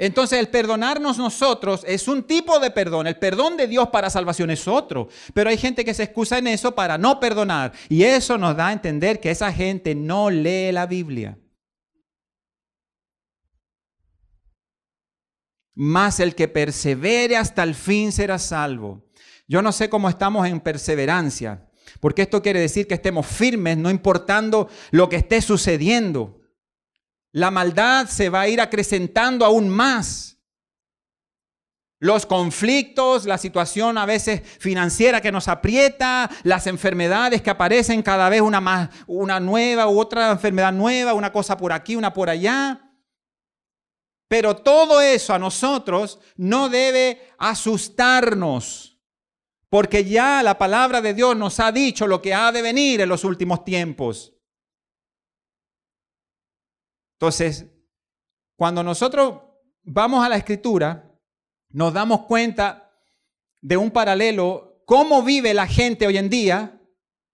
[0.00, 3.06] Entonces el perdonarnos nosotros es un tipo de perdón.
[3.06, 5.08] El perdón de Dios para salvación es otro.
[5.34, 7.72] Pero hay gente que se excusa en eso para no perdonar.
[7.90, 11.38] Y eso nos da a entender que esa gente no lee la Biblia.
[15.74, 19.04] Más el que persevere hasta el fin será salvo.
[19.46, 21.69] Yo no sé cómo estamos en perseverancia,
[22.00, 26.40] porque esto quiere decir que estemos firmes, no importando lo que esté sucediendo.
[27.32, 30.38] La maldad se va a ir acrecentando aún más.
[32.02, 38.30] Los conflictos, la situación a veces financiera que nos aprieta, las enfermedades que aparecen cada
[38.30, 42.30] vez una más, una nueva u otra enfermedad nueva, una cosa por aquí, una por
[42.30, 42.90] allá.
[44.28, 48.89] Pero todo eso a nosotros no debe asustarnos,
[49.70, 53.08] porque ya la palabra de Dios nos ha dicho lo que ha de venir en
[53.08, 54.34] los últimos tiempos.
[57.14, 57.66] Entonces,
[58.56, 59.40] cuando nosotros
[59.82, 61.10] vamos a la escritura,
[61.70, 62.92] nos damos cuenta
[63.62, 66.78] de un paralelo, cómo vive la gente hoy en día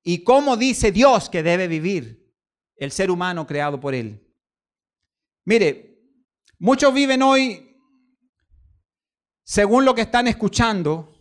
[0.05, 2.33] y cómo dice Dios que debe vivir
[2.77, 4.23] el ser humano creado por Él.
[5.45, 5.87] Mire,
[6.59, 7.77] Muchos viven hoy
[9.45, 11.16] según lo que están escuchando,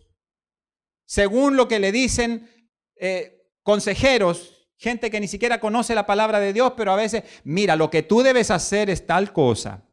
[1.06, 2.50] según lo que le dicen
[2.96, 7.76] eh, consejeros, gente que ni siquiera conoce la palabra de Dios, pero a veces, mira,
[7.76, 9.84] lo que tú debes hacer es tal cosa.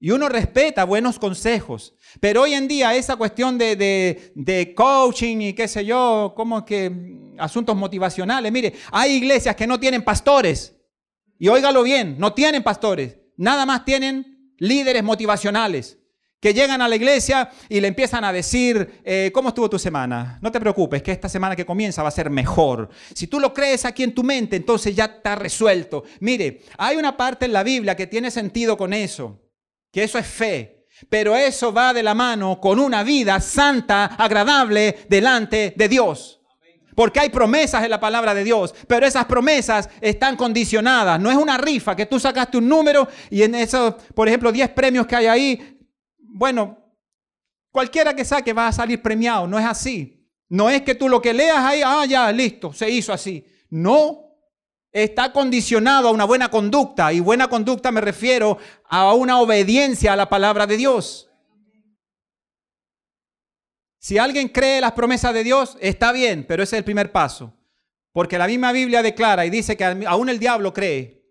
[0.00, 1.94] Y uno respeta buenos consejos.
[2.20, 6.64] Pero hoy en día esa cuestión de, de, de, coaching y qué sé yo, como
[6.64, 8.52] que mm, asuntos motivacionales.
[8.52, 10.76] Mire, hay iglesias que no tienen pastores.
[11.36, 13.16] Y óigalo bien, no tienen pastores.
[13.36, 15.98] Nada más tienen líderes motivacionales
[16.40, 20.38] que llegan a la iglesia y le empiezan a decir, eh, ¿cómo estuvo tu semana?
[20.40, 22.88] No te preocupes, que esta semana que comienza va a ser mejor.
[23.12, 26.04] Si tú lo crees aquí en tu mente, entonces ya está resuelto.
[26.20, 29.40] Mire, hay una parte en la Biblia que tiene sentido con eso,
[29.92, 30.74] que eso es fe.
[31.08, 36.40] Pero eso va de la mano con una vida santa, agradable delante de Dios.
[36.96, 41.20] Porque hay promesas en la palabra de Dios, pero esas promesas están condicionadas.
[41.20, 44.70] No es una rifa que tú sacaste un número y en esos, por ejemplo, 10
[44.70, 45.77] premios que hay ahí,
[46.28, 46.78] bueno,
[47.70, 49.46] cualquiera que saque va a salir premiado.
[49.46, 50.18] No es así.
[50.48, 53.44] No es que tú lo que leas ahí, ah, ya, listo, se hizo así.
[53.68, 54.28] No,
[54.90, 57.12] está condicionado a una buena conducta.
[57.12, 61.30] Y buena conducta me refiero a una obediencia a la palabra de Dios.
[63.98, 67.54] Si alguien cree las promesas de Dios, está bien, pero ese es el primer paso.
[68.12, 71.26] Porque la misma Biblia declara y dice que aún el diablo cree.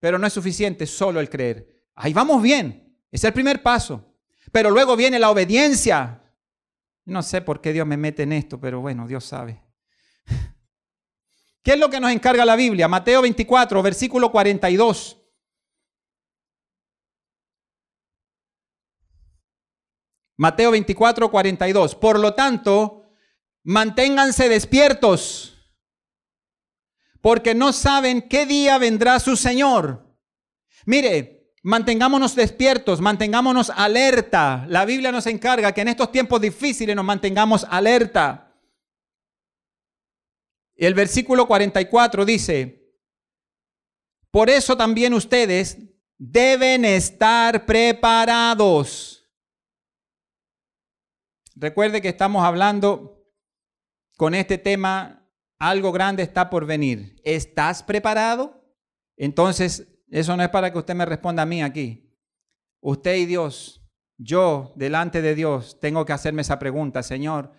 [0.00, 1.84] Pero no es suficiente solo el creer.
[1.94, 2.89] Ahí vamos bien.
[3.10, 4.16] Es el primer paso.
[4.52, 6.22] Pero luego viene la obediencia.
[7.04, 9.62] No sé por qué Dios me mete en esto, pero bueno, Dios sabe.
[11.62, 12.88] ¿Qué es lo que nos encarga la Biblia?
[12.88, 15.18] Mateo 24, versículo 42.
[20.36, 21.94] Mateo 24, 42.
[21.96, 23.10] Por lo tanto,
[23.62, 25.70] manténganse despiertos,
[27.20, 30.16] porque no saben qué día vendrá su Señor.
[30.86, 34.64] Mire, mantengámonos despiertos, mantengámonos alerta.
[34.68, 38.54] La Biblia nos encarga que en estos tiempos difíciles nos mantengamos alerta.
[40.76, 42.94] El versículo 44 dice,
[44.30, 45.78] por eso también ustedes
[46.16, 49.20] deben estar preparados
[51.60, 53.22] Recuerde que estamos hablando
[54.16, 57.20] con este tema, algo grande está por venir.
[57.22, 58.64] ¿Estás preparado?
[59.18, 62.10] Entonces, eso no es para que usted me responda a mí aquí.
[62.80, 63.80] Usted y Dios
[64.22, 67.52] yo delante de Dios tengo que hacerme esa pregunta, Señor,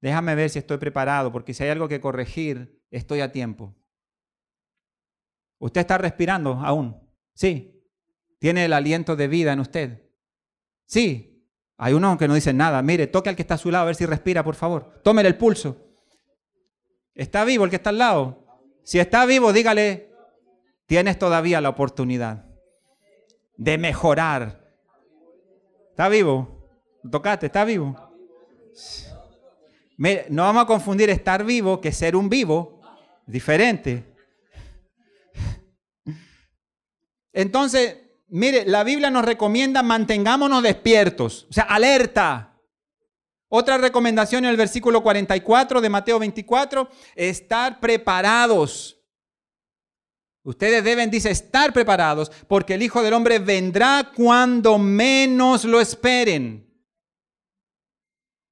[0.00, 3.76] déjame ver si estoy preparado, porque si hay algo que corregir, estoy a tiempo.
[5.60, 6.96] ¿Usted está respirando aún?
[7.34, 7.84] Sí.
[8.40, 10.10] ¿Tiene el aliento de vida en usted?
[10.86, 11.46] Sí.
[11.76, 12.82] Hay uno que no dice nada.
[12.82, 15.00] Mire, toque al que está a su lado a ver si respira, por favor.
[15.04, 15.94] Tómele el pulso.
[17.14, 18.44] ¿Está vivo el que está al lado?
[18.82, 20.07] Si está vivo, dígale,
[20.88, 22.46] tienes todavía la oportunidad
[23.56, 24.64] de mejorar.
[25.90, 26.66] ¿Está vivo?
[27.08, 27.94] Tocate, ¿está vivo?
[29.96, 32.80] Mire, no vamos a confundir estar vivo que ser un vivo.
[33.26, 34.16] Diferente.
[37.32, 42.58] Entonces, mire, la Biblia nos recomienda mantengámonos despiertos, o sea, alerta.
[43.50, 48.97] Otra recomendación en el versículo 44 de Mateo 24, estar preparados.
[50.44, 56.68] Ustedes deben, dice, estar preparados porque el Hijo del Hombre vendrá cuando menos lo esperen.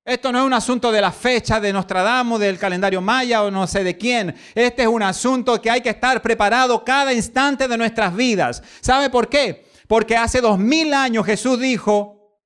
[0.04, 3.66] Esto no es un asunto de la fecha de Nostradamus, del calendario maya o no
[3.66, 4.36] sé de quién.
[4.54, 8.62] Este es un asunto que hay que estar preparado cada instante de nuestras vidas.
[8.80, 9.66] ¿Sabe por qué?
[9.88, 12.40] Porque hace dos mil años Jesús dijo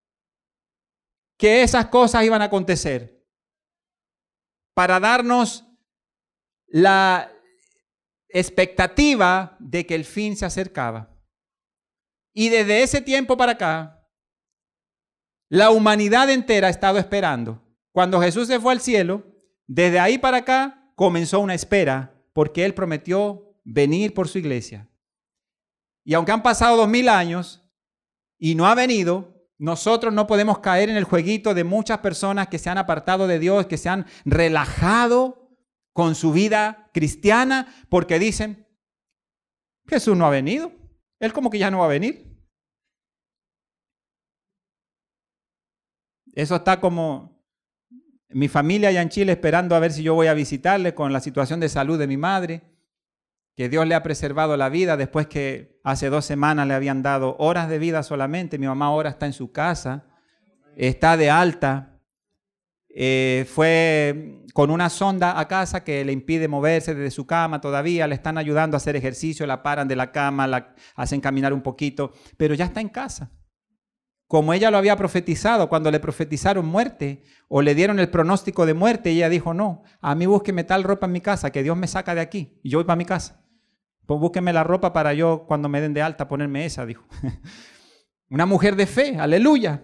[1.36, 3.26] que esas cosas iban a acontecer
[4.72, 5.66] para darnos
[6.66, 7.30] la
[8.32, 11.16] expectativa de que el fin se acercaba.
[12.32, 14.08] Y desde ese tiempo para acá,
[15.48, 17.62] la humanidad entera ha estado esperando.
[17.92, 19.24] Cuando Jesús se fue al cielo,
[19.66, 24.88] desde ahí para acá comenzó una espera porque Él prometió venir por su iglesia.
[26.04, 27.62] Y aunque han pasado dos mil años
[28.38, 32.58] y no ha venido, nosotros no podemos caer en el jueguito de muchas personas que
[32.58, 35.50] se han apartado de Dios, que se han relajado
[35.92, 38.66] con su vida cristiana porque dicen,
[39.86, 40.72] Jesús no ha venido.
[41.18, 42.30] Él como que ya no va a venir.
[46.32, 47.44] Eso está como
[48.28, 51.20] mi familia allá en Chile esperando a ver si yo voy a visitarle con la
[51.20, 52.62] situación de salud de mi madre,
[53.56, 57.36] que Dios le ha preservado la vida después que hace dos semanas le habían dado
[57.38, 58.58] horas de vida solamente.
[58.58, 60.06] Mi mamá ahora está en su casa,
[60.76, 61.89] está de alta.
[62.94, 68.06] Eh, fue con una sonda a casa que le impide moverse desde su cama todavía,
[68.06, 71.62] le están ayudando a hacer ejercicio, la paran de la cama, la hacen caminar un
[71.62, 73.30] poquito, pero ya está en casa
[74.30, 78.74] como ella lo había profetizado, cuando le profetizaron muerte o le dieron el pronóstico de
[78.74, 81.88] muerte, ella dijo, no, a mí búsqueme tal ropa en mi casa, que Dios me
[81.88, 83.44] saca de aquí y yo voy para mi casa.
[84.06, 87.04] Pues búsqueme la ropa para yo, cuando me den de alta, ponerme esa, dijo.
[88.30, 89.82] Una mujer de fe, aleluya.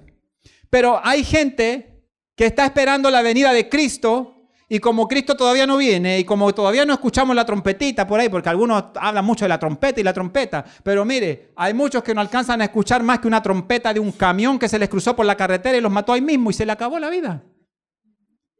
[0.71, 1.96] Pero hay gente
[2.37, 4.35] que está esperando la venida de Cristo
[4.69, 8.29] y como Cristo todavía no viene y como todavía no escuchamos la trompetita por ahí,
[8.29, 12.15] porque algunos hablan mucho de la trompeta y la trompeta, pero mire, hay muchos que
[12.15, 15.17] no alcanzan a escuchar más que una trompeta de un camión que se les cruzó
[15.17, 17.43] por la carretera y los mató ahí mismo y se le acabó la vida.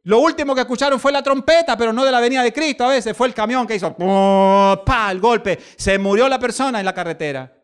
[0.03, 2.85] Lo último que escucharon fue la trompeta, pero no de la venida de Cristo.
[2.85, 5.11] A veces fue el camión que hizo ¡pa!
[5.11, 5.59] el golpe.
[5.75, 7.61] Se murió la persona en la carretera.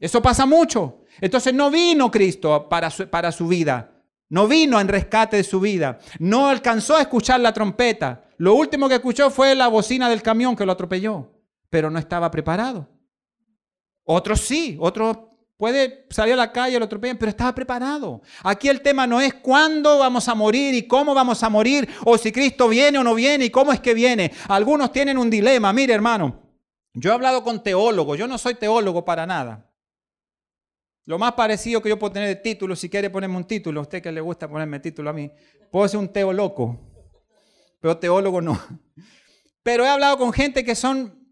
[0.00, 1.04] Eso pasa mucho.
[1.20, 3.91] Entonces no vino Cristo para para su vida.
[4.32, 5.98] No vino en rescate de su vida.
[6.18, 8.24] No alcanzó a escuchar la trompeta.
[8.38, 11.30] Lo último que escuchó fue la bocina del camión que lo atropelló.
[11.68, 12.88] Pero no estaba preparado.
[14.04, 15.18] Otros sí, otros
[15.58, 18.22] puede salir a la calle, lo atropellan, pero estaba preparado.
[18.42, 22.16] Aquí el tema no es cuándo vamos a morir y cómo vamos a morir, o
[22.16, 24.32] si Cristo viene o no viene y cómo es que viene.
[24.48, 25.74] Algunos tienen un dilema.
[25.74, 26.40] Mire, hermano,
[26.94, 29.70] yo he hablado con teólogos, yo no soy teólogo para nada.
[31.04, 33.82] Lo más parecido que yo puedo tener de título, si quiere ponerme un título, a
[33.82, 35.30] usted que le gusta ponerme título a mí,
[35.70, 36.78] puedo ser un teólogo,
[37.80, 38.60] pero teólogo no.
[39.64, 41.22] Pero he hablado con gente que son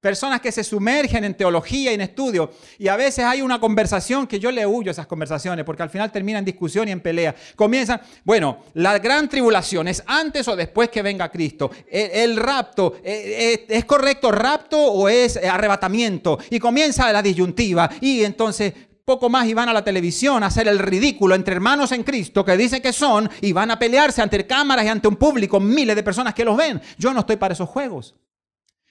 [0.00, 4.26] personas que se sumergen en teología y en estudio, y a veces hay una conversación
[4.26, 7.00] que yo le huyo a esas conversaciones, porque al final termina en discusión y en
[7.00, 7.34] pelea.
[7.54, 11.70] Comienzan, bueno, la gran tribulación es antes o después que venga Cristo.
[11.86, 16.38] El, rapto, eh, eh, ¿es correcto rapto o es arrebatamiento?
[16.48, 18.72] Y comienza la disyuntiva, y entonces
[19.10, 22.44] poco más y van a la televisión a hacer el ridículo entre hermanos en Cristo
[22.44, 25.96] que dicen que son y van a pelearse ante cámaras y ante un público, miles
[25.96, 26.80] de personas que los ven.
[26.96, 28.14] Yo no estoy para esos juegos.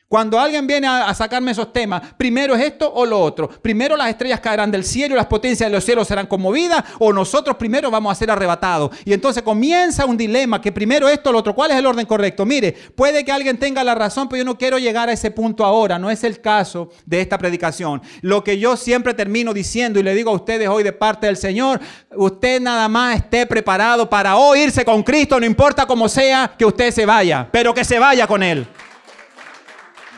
[0.09, 3.47] Cuando alguien viene a, sacarme esos temas, primero es esto o lo otro.
[3.47, 7.13] Primero las estrellas caerán del cielo y las potencias de los cielos serán conmovidas o
[7.13, 8.89] nosotros primero vamos a ser arrebatados.
[9.05, 11.53] Y entonces comienza un dilema que primero esto o lo otro.
[11.53, 12.43] ¿Cuál es el orden correcto?
[12.43, 15.63] Mire, puede que alguien tenga la razón, pero yo no quiero llegar a ese punto
[15.63, 15.99] ahora.
[15.99, 18.01] No es el caso de esta predicación.
[18.21, 21.37] Lo que yo siempre termino diciendo y le digo a ustedes hoy de parte del
[21.37, 21.79] Señor,
[22.15, 26.89] usted nada más esté preparado para oírse con Cristo, no importa cómo sea que usted
[26.89, 28.65] se vaya, pero que se vaya con Él.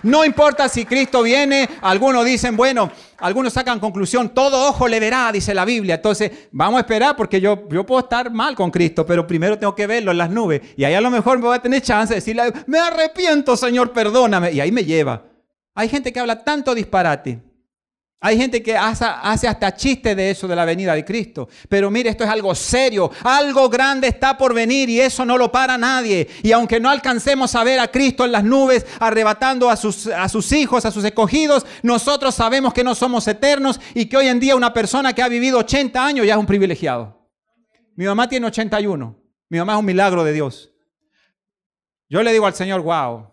[0.04, 5.32] No importa si Cristo viene, algunos dicen, bueno, algunos sacan conclusión, todo ojo le verá,
[5.32, 5.96] dice la Biblia.
[5.96, 9.76] Entonces, vamos a esperar porque yo, yo puedo estar mal con Cristo, pero primero tengo
[9.76, 10.62] que verlo en las nubes.
[10.76, 13.92] Y ahí a lo mejor me voy a tener chance de decirle, me arrepiento, Señor,
[13.92, 14.52] perdóname.
[14.52, 15.24] Y ahí me lleva.
[15.76, 17.51] Hay gente que habla tanto disparate.
[18.24, 19.04] Hay gente que hace,
[19.48, 21.50] hasta chiste de eso, de la venida de Cristo.
[21.68, 23.10] Pero mire, esto es algo serio.
[23.24, 26.30] Algo grande está por venir y eso no lo para nadie.
[26.44, 30.30] Y aunque no alcancemos a ver a Cristo en las nubes, arrebatando a sus, a
[30.30, 34.40] sus hijos, a sus escogidos, nosotros sabemos que no somos eternos y que hoy en
[34.40, 37.28] día una persona que ha vivido 80 años ya es un privilegiado.
[37.96, 39.20] Mi mamá tiene 81.
[39.50, 40.72] Mi mamá es un milagro de Dios.
[42.08, 43.32] Yo le digo al Señor, wow,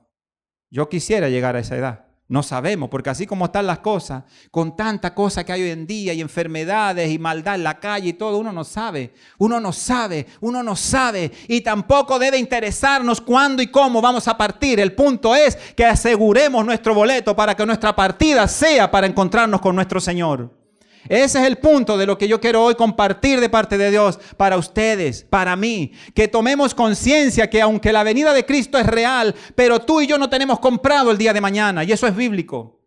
[0.71, 2.08] yo quisiera llegar a esa edad.
[2.31, 5.87] No sabemos, porque así como están las cosas, con tanta cosa que hay hoy en
[5.87, 9.73] día y enfermedades y maldad en la calle y todo, uno no sabe, uno no
[9.73, 14.79] sabe, uno no sabe y tampoco debe interesarnos cuándo y cómo vamos a partir.
[14.79, 19.75] El punto es que aseguremos nuestro boleto para que nuestra partida sea para encontrarnos con
[19.75, 20.68] nuestro Señor.
[21.09, 24.19] Ese es el punto de lo que yo quiero hoy compartir de parte de Dios
[24.37, 25.93] para ustedes, para mí.
[26.15, 30.19] Que tomemos conciencia que aunque la venida de Cristo es real, pero tú y yo
[30.19, 31.85] no tenemos comprado el día de mañana.
[31.85, 32.81] Y eso es bíblico.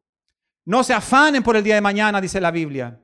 [0.65, 2.99] No se afanen por el día de mañana, dice la Biblia.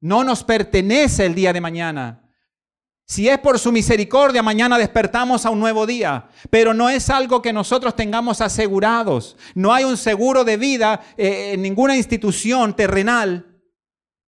[0.00, 2.20] No nos pertenece el día de mañana.
[3.06, 7.42] Si es por su misericordia, mañana despertamos a un nuevo día, pero no es algo
[7.42, 9.36] que nosotros tengamos asegurados.
[9.54, 13.53] No hay un seguro de vida eh, en ninguna institución terrenal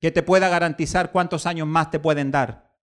[0.01, 2.75] que te pueda garantizar cuántos años más te pueden dar.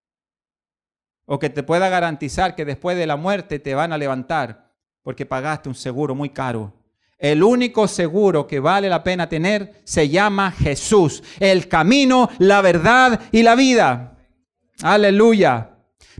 [1.26, 5.26] O que te pueda garantizar que después de la muerte te van a levantar porque
[5.26, 6.72] pagaste un seguro muy caro.
[7.18, 13.20] El único seguro que vale la pena tener se llama Jesús, el camino, la verdad
[13.30, 14.18] y la vida.
[14.82, 15.70] Aleluya.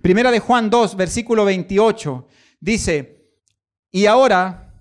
[0.00, 2.26] Primera de Juan 2, versículo 28,
[2.60, 3.32] dice,
[3.90, 4.74] y ahora,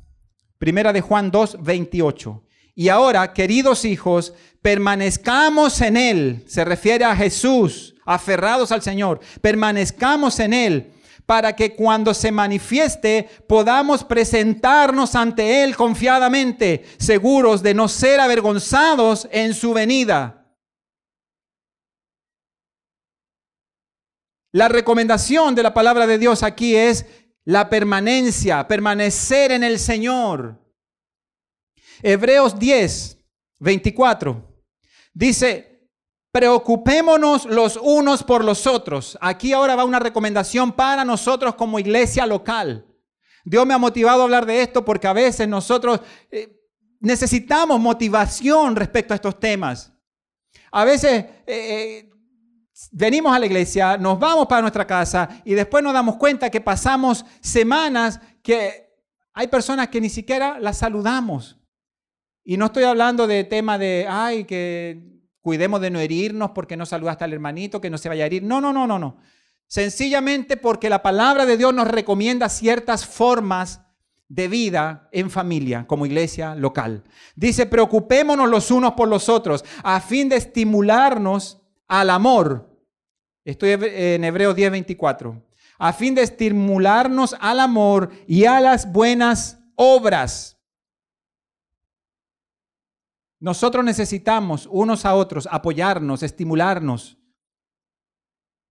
[0.58, 2.44] primera de Juan 2, 28,
[2.76, 10.40] y ahora, queridos hijos, permanezcamos en Él, se refiere a Jesús, aferrados al Señor, permanezcamos
[10.40, 10.94] en Él
[11.26, 19.28] para que cuando se manifieste podamos presentarnos ante Él confiadamente, seguros de no ser avergonzados
[19.32, 20.40] en su venida.
[24.52, 27.06] La recomendación de la palabra de Dios aquí es
[27.46, 30.63] la permanencia, permanecer en el Señor.
[32.04, 33.18] Hebreos 10,
[33.60, 34.54] 24.
[35.14, 35.88] Dice,
[36.32, 39.18] preocupémonos los unos por los otros.
[39.22, 42.86] Aquí ahora va una recomendación para nosotros como iglesia local.
[43.46, 46.60] Dios me ha motivado a hablar de esto porque a veces nosotros eh,
[47.00, 49.94] necesitamos motivación respecto a estos temas.
[50.72, 52.10] A veces eh, eh,
[52.92, 56.60] venimos a la iglesia, nos vamos para nuestra casa y después nos damos cuenta que
[56.60, 58.90] pasamos semanas que
[59.34, 61.63] hay personas que ni siquiera las saludamos.
[62.44, 65.02] Y no estoy hablando de tema de, ay, que
[65.42, 68.44] cuidemos de no herirnos porque no saludaste al hermanito, que no se vaya a herir.
[68.44, 69.18] No, no, no, no, no.
[69.68, 73.82] Sencillamente porque la palabra de Dios nos recomienda ciertas formas
[74.28, 77.04] de vida en familia, como iglesia local.
[77.36, 82.70] Dice, preocupémonos los unos por los otros, a fin de estimularnos al amor.
[83.46, 85.42] Estoy en Hebreos 10:24.
[85.78, 90.53] A fin de estimularnos al amor y a las buenas obras
[93.44, 97.18] nosotros necesitamos unos a otros apoyarnos, estimularnos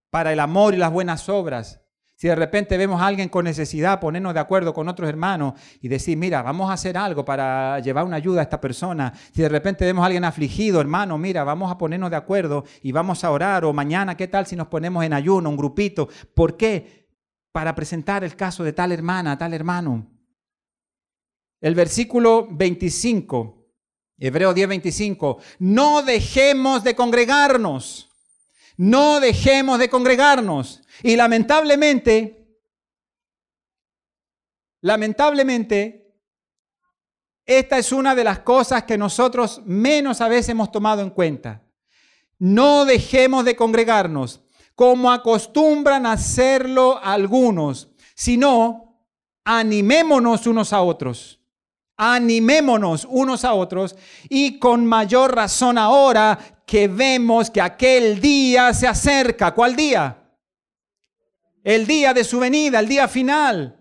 [0.09, 1.79] para el amor y las buenas obras.
[2.15, 5.89] Si de repente vemos a alguien con necesidad, ponernos de acuerdo con otros hermanos y
[5.89, 9.13] decir, mira, vamos a hacer algo para llevar una ayuda a esta persona.
[9.31, 12.91] Si de repente vemos a alguien afligido, hermano, mira, vamos a ponernos de acuerdo y
[12.91, 13.65] vamos a orar.
[13.65, 16.09] O mañana, ¿qué tal si nos ponemos en ayuno, un grupito?
[16.33, 17.11] ¿Por qué?
[17.51, 20.07] Para presentar el caso de tal hermana, tal hermano.
[21.61, 23.62] El versículo 25
[24.25, 28.09] Hebreo 10:25, no dejemos de congregarnos,
[28.77, 30.81] no dejemos de congregarnos.
[31.01, 32.47] Y lamentablemente,
[34.79, 36.15] lamentablemente,
[37.45, 41.61] esta es una de las cosas que nosotros menos a veces hemos tomado en cuenta.
[42.39, 44.39] No dejemos de congregarnos
[44.73, 49.01] como acostumbran hacerlo algunos, sino
[49.43, 51.42] animémonos unos a otros
[51.97, 53.95] animémonos unos a otros
[54.29, 59.53] y con mayor razón ahora que vemos que aquel día se acerca.
[59.53, 60.17] ¿Cuál día?
[61.63, 63.79] El día de su venida, el día final.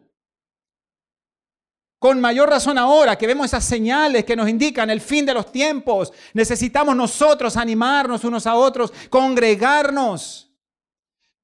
[1.99, 5.53] Con mayor razón ahora que vemos esas señales que nos indican el fin de los
[5.53, 10.53] tiempos, necesitamos nosotros animarnos unos a otros, congregarnos.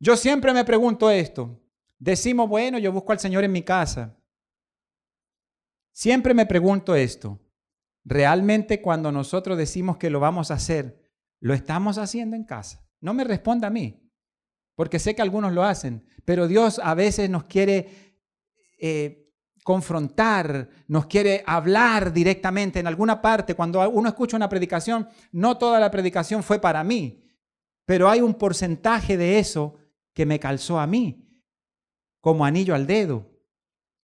[0.00, 1.60] Yo siempre me pregunto esto.
[1.96, 4.17] Decimos, bueno, yo busco al Señor en mi casa.
[5.98, 7.40] Siempre me pregunto esto.
[8.04, 12.88] ¿Realmente cuando nosotros decimos que lo vamos a hacer, lo estamos haciendo en casa?
[13.00, 14.08] No me responda a mí,
[14.76, 18.22] porque sé que algunos lo hacen, pero Dios a veces nos quiere
[18.78, 19.28] eh,
[19.64, 23.56] confrontar, nos quiere hablar directamente en alguna parte.
[23.56, 27.24] Cuando uno escucha una predicación, no toda la predicación fue para mí,
[27.84, 29.74] pero hay un porcentaje de eso
[30.14, 31.28] que me calzó a mí,
[32.20, 33.37] como anillo al dedo.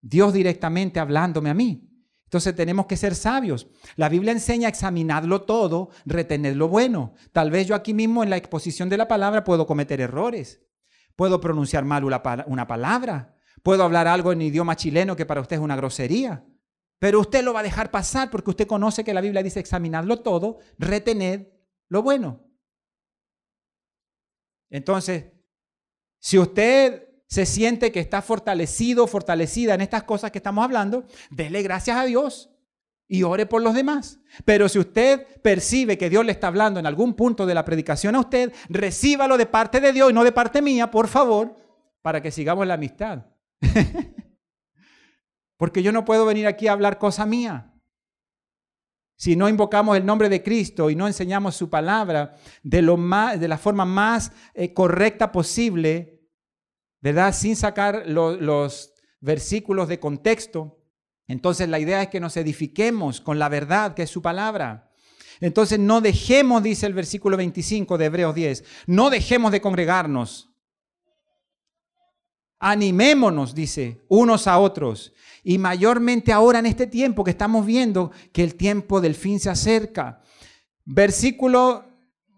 [0.07, 1.91] Dios directamente hablándome a mí.
[2.25, 3.69] Entonces tenemos que ser sabios.
[3.97, 7.15] La Biblia enseña a examinarlo todo, retener lo bueno.
[7.33, 10.61] Tal vez yo aquí mismo en la exposición de la palabra puedo cometer errores.
[11.17, 13.35] Puedo pronunciar mal una palabra.
[13.63, 16.45] Puedo hablar algo en idioma chileno que para usted es una grosería.
[16.99, 20.21] Pero usted lo va a dejar pasar porque usted conoce que la Biblia dice examinarlo
[20.21, 21.51] todo, retener
[21.89, 22.45] lo bueno.
[24.69, 25.33] Entonces,
[26.19, 31.63] si usted se siente que está fortalecido, fortalecida en estas cosas que estamos hablando, dele
[31.63, 32.51] gracias a Dios
[33.09, 34.21] y ore por los demás.
[34.45, 38.15] Pero si usted percibe que Dios le está hablando en algún punto de la predicación
[38.15, 41.57] a usted, recíbalo de parte de Dios y no de parte mía, por favor,
[42.03, 43.27] para que sigamos la amistad.
[45.57, 47.73] Porque yo no puedo venir aquí a hablar cosa mía.
[49.17, 53.85] Si no invocamos el nombre de Cristo y no enseñamos su palabra de, la forma
[53.85, 56.14] más eh, correcta posible,
[57.05, 57.35] ¿verdad?
[57.35, 60.79] Sin sacar los versículos de contexto.
[61.29, 64.91] Entonces la idea es que nos edifiquemos con la verdad que es su palabra.
[65.39, 70.51] Entonces no dejemos, dice el versículo 25 de Hebreos 10, no dejemos de congregarnos.
[72.59, 75.13] Animémonos, dice, unos a otros.
[75.43, 79.51] Y mayormente ahora en este tiempo que estamos viendo que el tiempo del fin se
[79.51, 80.23] acerca.
[80.87, 81.85] Versículo,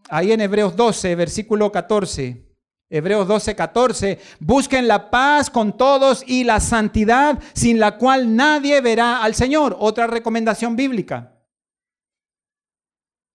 [0.08, 2.45] ahí en Hebreos 12, versículo 14.
[2.88, 8.80] Hebreos 12, 14, busquen la paz con todos y la santidad sin la cual nadie
[8.80, 9.76] verá al Señor.
[9.80, 11.32] Otra recomendación bíblica.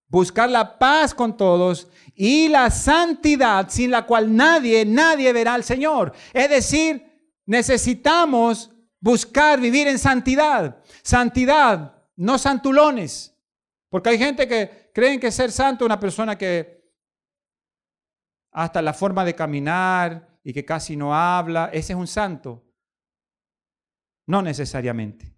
[0.08, 5.64] Buscar la paz con todos y la santidad sin la cual nadie, nadie verá al
[5.64, 6.14] Señor.
[6.34, 8.72] Es decir, necesitamos
[9.02, 10.78] buscar vivir en santidad.
[11.04, 13.36] Santidad, no santulones.
[13.90, 16.81] Porque hay gente que creen que ser santo es una persona que
[18.52, 22.64] hasta la forma de caminar y que casi no habla, ese es un santo.
[24.28, 25.36] No necesariamente.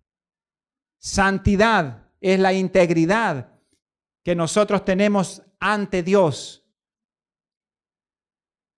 [0.97, 3.59] Santidad es la integridad
[4.23, 6.62] que nosotros tenemos ante Dios.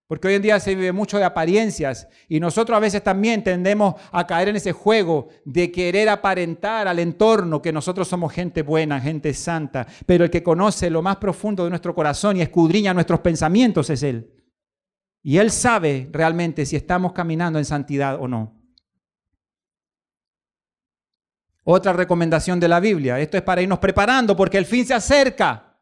[0.07, 3.95] Porque hoy en día se vive mucho de apariencias y nosotros a veces también tendemos
[4.11, 9.01] a caer en ese juego de querer aparentar al entorno que nosotros somos gente buena,
[9.01, 13.21] gente santa, pero el que conoce lo más profundo de nuestro corazón y escudriña nuestros
[13.21, 14.31] pensamientos es Él.
[15.23, 18.53] Y Él sabe realmente si estamos caminando en santidad o no.
[21.63, 25.74] Otra recomendación de la Biblia, esto es para irnos preparando porque el fin se acerca.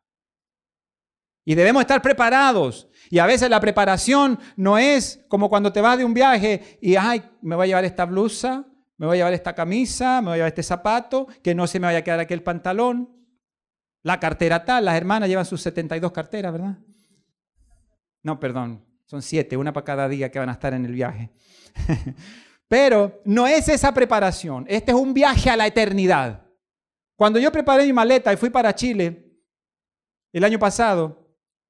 [1.46, 2.88] Y debemos estar preparados.
[3.10, 6.96] Y a veces la preparación no es como cuando te vas de un viaje y,
[6.96, 8.66] ay, me voy a llevar esta blusa,
[8.98, 11.80] me voy a llevar esta camisa, me voy a llevar este zapato, que no se
[11.80, 13.10] me vaya a quedar aquí el pantalón.
[14.02, 16.78] La cartera tal, las hermanas llevan sus 72 carteras, ¿verdad?
[18.22, 21.32] No, perdón, son siete, una para cada día que van a estar en el viaje.
[22.68, 26.44] Pero no es esa preparación, este es un viaje a la eternidad.
[27.16, 29.32] Cuando yo preparé mi maleta y fui para Chile
[30.32, 31.23] el año pasado,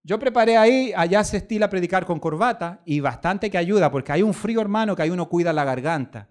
[0.06, 4.22] yo preparé ahí, allá se estila predicar con corbata y bastante que ayuda, porque hay
[4.22, 6.30] un frío hermano que ahí uno cuida la garganta.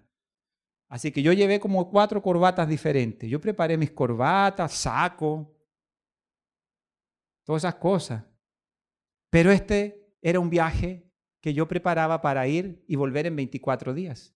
[0.89, 3.27] Así que yo llevé como cuatro corbatas diferentes.
[3.27, 5.57] Yo preparé mis corbatas, saco,
[7.43, 8.23] todas esas cosas.
[9.31, 11.11] Pero este era un viaje
[11.41, 14.35] que yo preparaba para ir y volver en 24 días.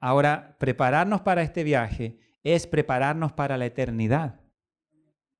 [0.00, 4.43] Ahora, prepararnos para este viaje es prepararnos para la eternidad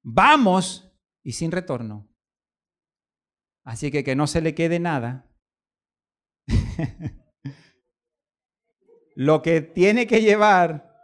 [0.04, 0.88] vamos
[1.24, 2.08] y sin retorno.
[3.64, 5.28] Así que que no se le quede nada.
[9.16, 10.94] Lo que tiene que llevar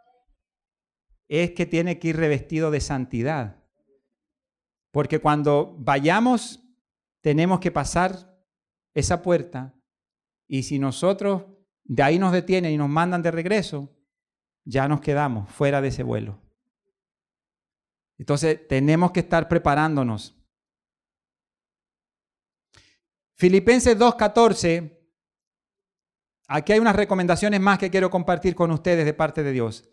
[1.29, 3.65] es que tiene que ir revestido de santidad.
[4.93, 6.61] Porque cuando vayamos,
[7.23, 8.37] tenemos que pasar
[8.95, 9.75] esa puerta.
[10.47, 11.45] Y si nosotros
[11.85, 13.97] de ahí nos detienen y nos mandan de regreso,
[14.65, 16.50] ya nos quedamos fuera de ese vuelo.
[18.21, 20.37] Entonces tenemos que estar preparándonos.
[23.35, 24.95] Filipenses 2.14.
[26.47, 29.89] Aquí hay unas recomendaciones más que quiero compartir con ustedes de parte de Dios.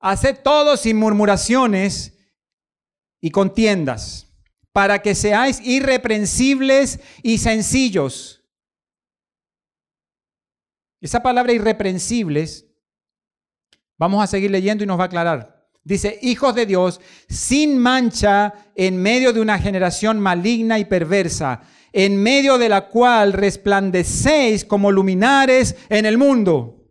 [0.00, 2.16] Haced todo sin murmuraciones
[3.20, 4.26] y contiendas,
[4.72, 8.42] para que seáis irreprensibles y sencillos
[10.98, 12.66] Esa palabra irreprensibles,
[13.98, 15.53] vamos a seguir leyendo y nos va a aclarar.
[15.84, 21.60] Dice, hijos de Dios, sin mancha en medio de una generación maligna y perversa,
[21.92, 26.82] en medio de la cual resplandecéis como luminares en el mundo.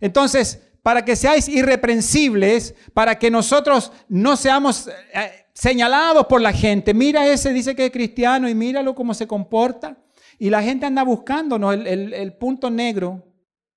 [0.00, 6.92] Entonces, para que seáis irreprensibles, para que nosotros no seamos eh, señalados por la gente.
[6.92, 9.96] Mira ese, dice que es cristiano y míralo cómo se comporta.
[10.36, 13.24] Y la gente anda buscándonos el, el punto negro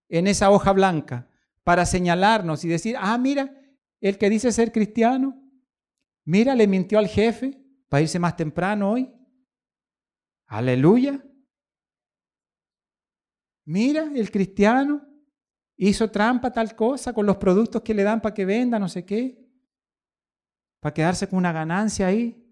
[0.09, 1.27] en esa hoja blanca
[1.63, 3.53] para señalarnos y decir, ah, mira,
[3.99, 5.41] el que dice ser cristiano,
[6.25, 9.13] mira, le mintió al jefe para irse más temprano hoy.
[10.47, 11.23] Aleluya.
[13.65, 15.05] Mira, el cristiano
[15.75, 19.05] hizo trampa tal cosa con los productos que le dan para que venda, no sé
[19.05, 19.45] qué,
[20.79, 22.43] para quedarse con una ganancia ahí.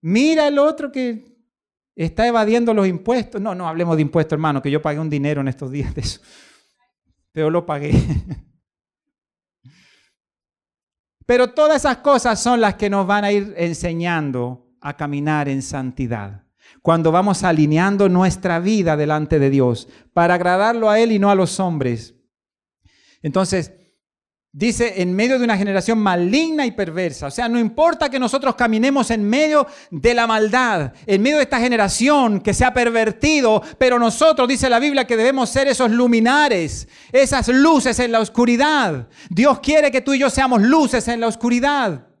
[0.00, 1.32] Mira el otro que
[1.94, 3.40] está evadiendo los impuestos.
[3.40, 6.00] No, no hablemos de impuestos, hermano, que yo pagué un dinero en estos días de
[6.00, 6.20] eso.
[7.32, 7.92] Pero lo pagué.
[11.26, 15.62] Pero todas esas cosas son las que nos van a ir enseñando a caminar en
[15.62, 16.44] santidad.
[16.80, 21.34] Cuando vamos alineando nuestra vida delante de Dios para agradarlo a Él y no a
[21.34, 22.14] los hombres.
[23.22, 23.72] Entonces,
[24.54, 27.28] Dice, en medio de una generación maligna y perversa.
[27.28, 31.44] O sea, no importa que nosotros caminemos en medio de la maldad, en medio de
[31.44, 35.90] esta generación que se ha pervertido, pero nosotros, dice la Biblia, que debemos ser esos
[35.90, 39.08] luminares, esas luces en la oscuridad.
[39.30, 42.11] Dios quiere que tú y yo seamos luces en la oscuridad.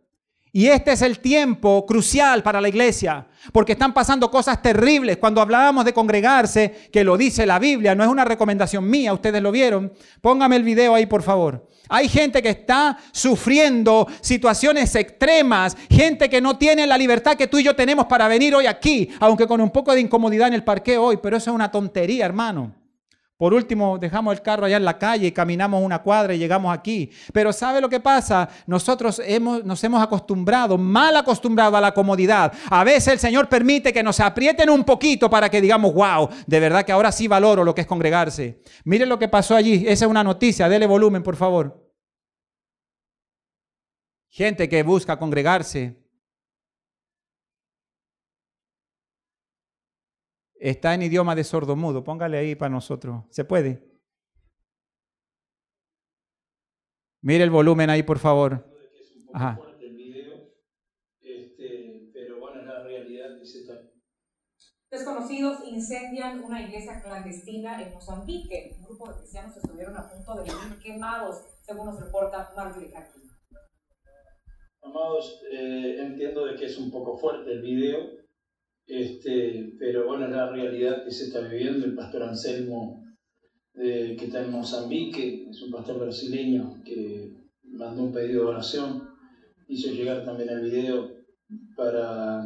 [0.54, 5.16] Y este es el tiempo crucial para la iglesia, porque están pasando cosas terribles.
[5.16, 9.40] Cuando hablábamos de congregarse, que lo dice la Biblia, no es una recomendación mía, ustedes
[9.40, 9.94] lo vieron.
[10.20, 11.66] Póngame el video ahí, por favor.
[11.88, 17.58] Hay gente que está sufriendo situaciones extremas, gente que no tiene la libertad que tú
[17.58, 20.64] y yo tenemos para venir hoy aquí, aunque con un poco de incomodidad en el
[20.64, 22.81] parque hoy, pero eso es una tontería, hermano.
[23.42, 26.72] Por último, dejamos el carro allá en la calle y caminamos una cuadra y llegamos
[26.72, 27.10] aquí.
[27.32, 28.48] Pero ¿sabe lo que pasa?
[28.68, 32.52] Nosotros hemos, nos hemos acostumbrado, mal acostumbrado a la comodidad.
[32.70, 36.60] A veces el Señor permite que nos aprieten un poquito para que digamos, wow, de
[36.60, 38.62] verdad que ahora sí valoro lo que es congregarse.
[38.84, 39.86] Miren lo que pasó allí.
[39.88, 40.68] Esa es una noticia.
[40.68, 41.84] Dele volumen, por favor.
[44.28, 46.00] Gente que busca congregarse,
[50.64, 52.04] Está en idioma de sordomudo.
[52.04, 53.24] Póngale ahí para nosotros.
[53.30, 53.82] ¿Se puede?
[57.20, 58.64] Mire el volumen ahí, por favor.
[59.34, 59.60] Ajá.
[64.88, 68.76] Desconocidos incendian una iglesia clandestina en Mozambique.
[68.78, 73.18] Un grupo de cristianos estuvieron a punto de morir quemados, según nos reporta Marjorie aquí.
[74.80, 78.21] Amados, eh, entiendo de que es un poco fuerte el video,
[78.86, 81.86] este, pero bueno, es la realidad que se está viviendo.
[81.86, 83.04] El pastor Anselmo,
[83.74, 89.08] eh, que está en Mozambique, es un pastor brasileño que mandó un pedido de oración,
[89.68, 91.10] hizo llegar también el video
[91.76, 92.44] para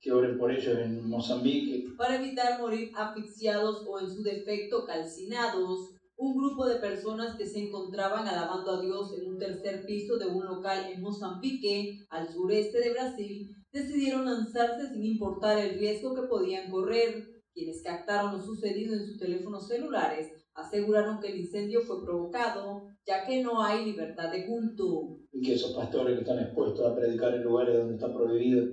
[0.00, 1.84] que oren por ellos en Mozambique.
[1.96, 7.60] Para evitar morir asfixiados o en su defecto calcinados, un grupo de personas que se
[7.60, 12.80] encontraban alabando a Dios en un tercer piso de un local en Mozambique, al sureste
[12.80, 17.38] de Brasil, decidieron lanzarse sin importar el riesgo que podían correr.
[17.52, 23.26] Quienes captaron lo sucedido en sus teléfonos celulares aseguraron que el incendio fue provocado, ya
[23.26, 25.18] que no hay libertad de culto.
[25.32, 28.64] Y que esos pastores que están expuestos a predicar en lugares donde está prohibido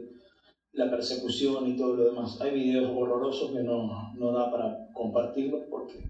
[0.73, 2.39] la persecución y todo lo demás.
[2.41, 6.03] Hay videos horrorosos que no, no da para compartirlos porque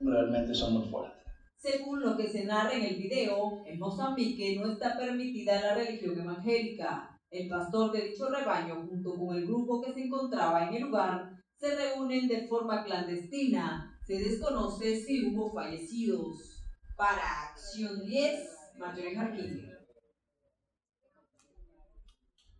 [0.00, 1.22] realmente son muy fuertes.
[1.56, 6.20] Según lo que se narra en el video, en Mozambique no está permitida la religión
[6.20, 7.13] evangélica.
[7.34, 11.32] El pastor de dicho rebaño, junto con el grupo que se encontraba en el lugar,
[11.56, 13.98] se reúnen de forma clandestina.
[14.06, 16.64] Se desconoce si hubo fallecidos.
[16.96, 19.68] Para Acción 10, Marjorie Jarquín.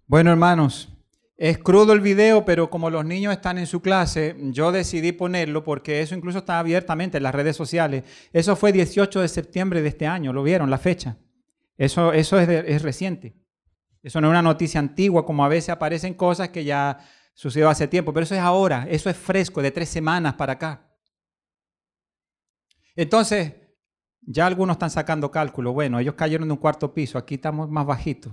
[0.08, 0.88] Bueno, hermanos,
[1.36, 5.62] es crudo el video, pero como los niños están en su clase, yo decidí ponerlo
[5.62, 8.02] porque eso incluso está abiertamente en las redes sociales.
[8.32, 10.68] Eso fue 18 de septiembre de este año, ¿lo vieron?
[10.68, 11.16] La fecha.
[11.78, 13.43] Eso, eso es, es reciente.
[14.04, 16.98] Eso no es una noticia antigua, como a veces aparecen cosas que ya
[17.32, 20.94] sucedió hace tiempo, pero eso es ahora, eso es fresco, de tres semanas para acá.
[22.94, 23.54] Entonces,
[24.20, 25.72] ya algunos están sacando cálculo.
[25.72, 28.32] Bueno, ellos cayeron de un cuarto piso, aquí estamos más bajitos.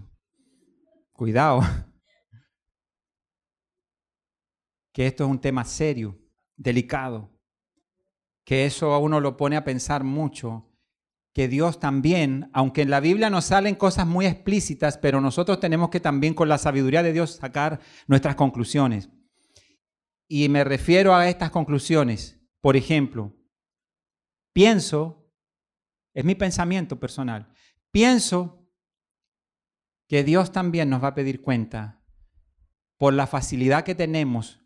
[1.14, 1.62] Cuidado.
[4.94, 6.20] Que esto es un tema serio,
[6.58, 7.32] delicado.
[8.44, 10.70] Que eso a uno lo pone a pensar mucho
[11.34, 15.90] que Dios también, aunque en la Biblia nos salen cosas muy explícitas, pero nosotros tenemos
[15.90, 19.10] que también con la sabiduría de Dios sacar nuestras conclusiones.
[20.28, 22.40] Y me refiero a estas conclusiones.
[22.60, 23.36] Por ejemplo,
[24.54, 25.32] pienso,
[26.14, 27.52] es mi pensamiento personal,
[27.92, 28.68] pienso
[30.08, 32.04] que Dios también nos va a pedir cuenta
[32.98, 34.62] por la facilidad que tenemos.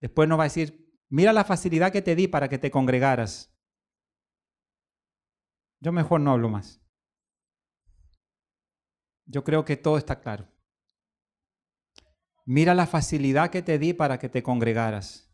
[0.00, 3.56] Después nos va a decir, mira la facilidad que te di para que te congregaras.
[5.80, 6.80] Yo mejor no hablo más.
[9.26, 10.48] Yo creo que todo está claro.
[12.44, 15.30] Mira la facilidad que te di para que te congregaras.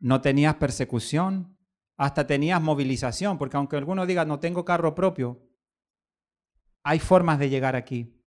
[0.00, 1.56] No tenías persecución,
[1.96, 5.46] hasta tenías movilización, porque aunque alguno diga no tengo carro propio,
[6.82, 8.20] hay formas de llegar aquí.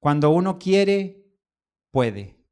[0.00, 1.24] Cuando uno quiere,
[1.90, 2.44] puede.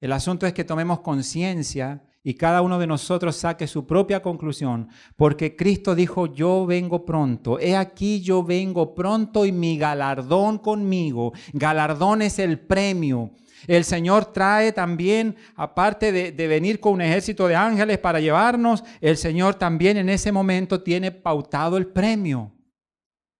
[0.00, 4.88] El asunto es que tomemos conciencia y cada uno de nosotros saque su propia conclusión,
[5.16, 11.32] porque Cristo dijo, yo vengo pronto, he aquí yo vengo pronto y mi galardón conmigo.
[11.52, 13.32] Galardón es el premio.
[13.66, 18.82] El Señor trae también, aparte de, de, venir con un ejército de ángeles para llevarnos,
[19.00, 22.52] el Señor también en ese momento tiene pautado el premio.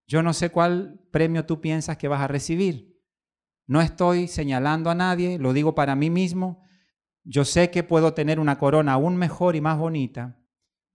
[0.07, 3.01] Yo no sé cuál premio tú piensas que vas a recibir.
[3.67, 6.63] No estoy señalando a nadie, lo digo para mí mismo.
[7.25, 10.39] Yo sé que puedo tener una corona aún mejor y más bonita,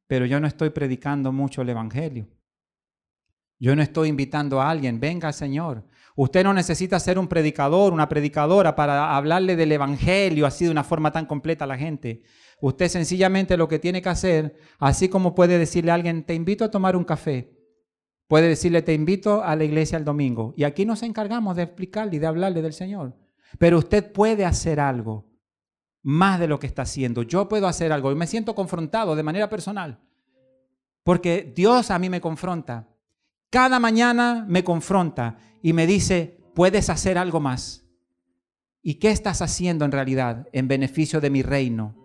[0.08, 2.28] pero yo no estoy predicando mucho el Evangelio.
[3.60, 5.86] Yo no estoy invitando a alguien, venga Señor.
[6.16, 10.84] Usted no necesita ser un predicador, una predicadora para hablarle del Evangelio así de una
[10.84, 12.24] forma tan completa a la gente.
[12.60, 16.66] Usted sencillamente lo que tiene que hacer, así como puede decirle a alguien, te invito
[16.66, 17.56] a tomar un café,
[18.28, 20.54] puede decirle, te invito a la iglesia el domingo.
[20.58, 23.16] Y aquí nos encargamos de explicarle y de hablarle del Señor.
[23.60, 25.27] Pero usted puede hacer algo
[26.04, 27.24] más de lo que está haciendo.
[27.24, 30.00] Yo puedo hacer algo y me siento confrontado de manera personal.
[31.04, 32.90] Porque Dios a mí me confronta.
[33.50, 37.86] Cada mañana me confronta y me dice, puedes hacer algo más.
[38.82, 41.96] ¿Y qué estás haciendo en realidad en beneficio de mi reino?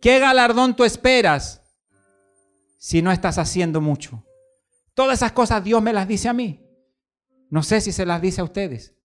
[0.00, 1.62] ¿Qué galardón tú esperas
[2.78, 4.24] si no estás haciendo mucho?
[4.94, 6.60] Todas esas cosas Dios me las dice a mí.
[7.48, 8.96] No sé si se las dice a ustedes,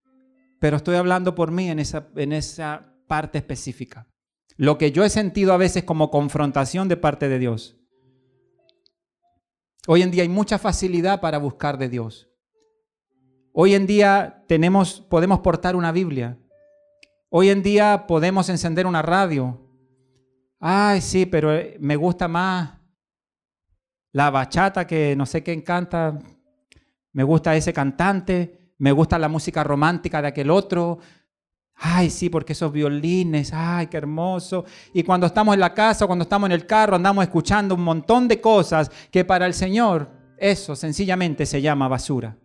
[0.60, 4.08] pero estoy hablando por mí en esa, en esa parte específica.
[4.56, 7.78] Lo que yo he sentido a veces como confrontación de parte de Dios.
[9.88, 12.30] Hoy en día hay mucha facilidad para buscar de Dios.
[13.54, 16.38] Hoy en día tenemos, podemos portar una Biblia.
[17.30, 19.60] Hoy en día podemos encender una radio.
[20.60, 22.80] Ay, sí, pero eh, me gusta más
[24.12, 26.20] la bachata que no sé qué encanta.
[27.14, 28.74] Me gusta ese cantante.
[28.78, 31.00] Me gusta la música romántica de aquel otro.
[31.80, 34.66] Ay, sí, porque esos violines, ay, qué hermoso.
[34.94, 38.28] Y cuando estamos en la casa, cuando estamos en el carro, andamos escuchando un montón
[38.28, 42.38] de cosas que para el Señor eso sencillamente se llama basura.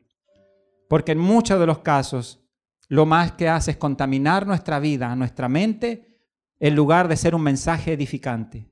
[0.89, 2.41] Porque en muchos de los casos
[2.89, 6.19] lo más que hace es contaminar nuestra vida, nuestra mente,
[6.61, 8.69] en lugar de ser un mensaje edificante.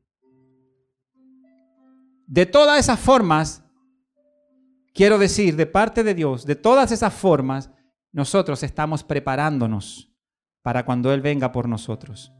[2.26, 3.64] De todas esas formas,
[4.92, 7.70] quiero decir, de parte de Dios, de todas esas formas,
[8.12, 10.09] nosotros estamos preparándonos
[10.62, 12.32] para cuando Él venga por nosotros.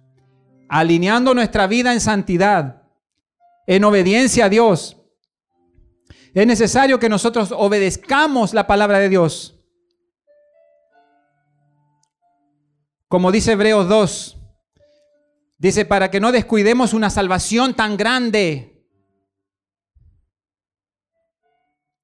[0.69, 2.83] Alineando nuestra vida en santidad,
[3.67, 4.97] en obediencia a Dios.
[6.35, 9.57] Es necesario que nosotros obedezcamos la palabra de Dios.
[13.09, 14.39] Como dice Hebreos 2,
[15.59, 18.87] dice, para que no descuidemos una salvación tan grande.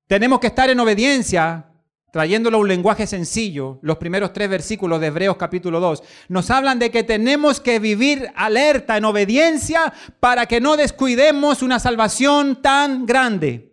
[0.08, 1.72] Tenemos que estar en obediencia
[2.16, 6.78] trayéndolo a un lenguaje sencillo, los primeros tres versículos de Hebreos capítulo 2, nos hablan
[6.78, 13.04] de que tenemos que vivir alerta en obediencia para que no descuidemos una salvación tan
[13.04, 13.70] grande.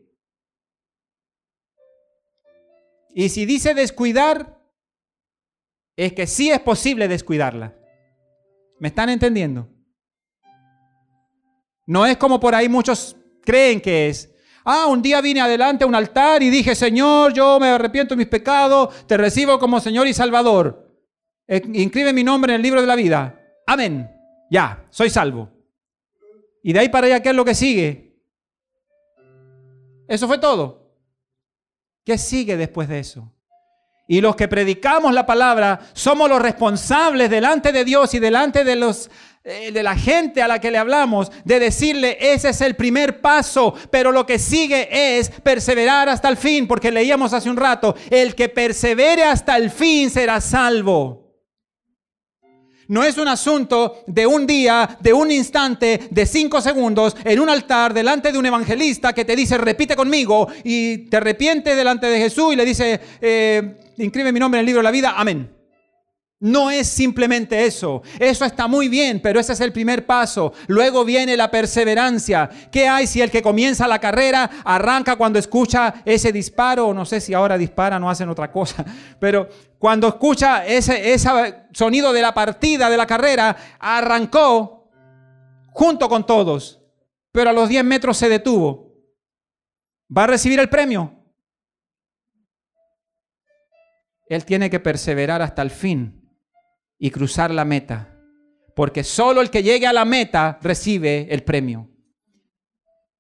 [3.16, 4.60] Y si dice descuidar,
[5.96, 7.74] es que sí es posible descuidarla.
[8.78, 9.70] ¿Me están entendiendo?
[11.86, 13.16] No es como por ahí muchos
[13.46, 14.33] creen que es.
[14.66, 18.20] Ah, un día vine adelante a un altar y dije, Señor, yo me arrepiento de
[18.20, 20.90] mis pecados, te recibo como Señor y Salvador.
[21.48, 23.40] Eh, inscribe mi nombre en el libro de la vida.
[23.68, 24.10] Amén.
[24.50, 25.50] Ya, soy salvo.
[26.64, 28.22] Y de ahí para allá, ¿qué es lo que sigue?
[30.08, 30.96] Eso fue todo.
[32.06, 33.34] ¿Qué sigue después de eso?
[34.08, 38.76] Y los que predicamos la palabra somos los responsables delante de Dios y delante de
[38.76, 39.10] los
[39.44, 43.74] de la gente a la que le hablamos, de decirle, ese es el primer paso,
[43.92, 44.88] pero lo que sigue
[45.20, 49.70] es perseverar hasta el fin, porque leíamos hace un rato, el que persevere hasta el
[49.70, 51.24] fin será salvo.
[52.88, 57.50] No es un asunto de un día, de un instante, de cinco segundos, en un
[57.50, 62.18] altar, delante de un evangelista que te dice, repite conmigo, y te arrepiente delante de
[62.18, 65.53] Jesús y le dice, eh, inscribe mi nombre en el libro de la vida, amén.
[66.44, 68.02] No es simplemente eso.
[68.20, 70.52] Eso está muy bien, pero ese es el primer paso.
[70.68, 72.50] Luego viene la perseverancia.
[72.70, 76.94] ¿Qué hay si el que comienza la carrera arranca cuando escucha ese disparo?
[76.94, 78.84] No sé si ahora disparan o hacen otra cosa,
[79.22, 79.48] pero
[79.80, 81.30] cuando escucha ese, ese
[81.72, 84.92] sonido de la partida de la carrera, arrancó
[85.72, 86.82] junto con todos,
[87.32, 88.92] pero a los 10 metros se detuvo.
[90.16, 91.10] ¿Va a recibir el premio?
[94.28, 96.20] Él tiene que perseverar hasta el fin
[97.04, 98.18] y cruzar la meta.
[98.74, 101.90] Porque solo el que llegue a la meta recibe el premio.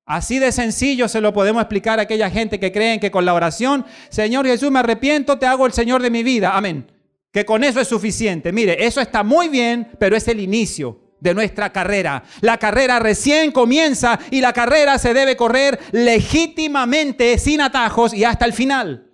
[0.05, 3.33] Así de sencillo se lo podemos explicar a aquella gente que creen que con la
[3.33, 6.55] oración, Señor Jesús, me arrepiento, te hago el Señor de mi vida.
[6.55, 6.89] Amén.
[7.33, 8.53] Que con eso es suficiente.
[8.53, 12.23] Mire, eso está muy bien, pero es el inicio de nuestra carrera.
[12.39, 18.45] La carrera recién comienza y la carrera se debe correr legítimamente, sin atajos y hasta
[18.45, 19.11] el final.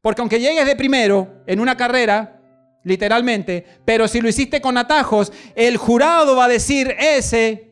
[0.00, 2.37] Porque aunque llegues de primero en una carrera,
[2.84, 7.68] literalmente, pero si lo hiciste con atajos, el jurado va a decir, ese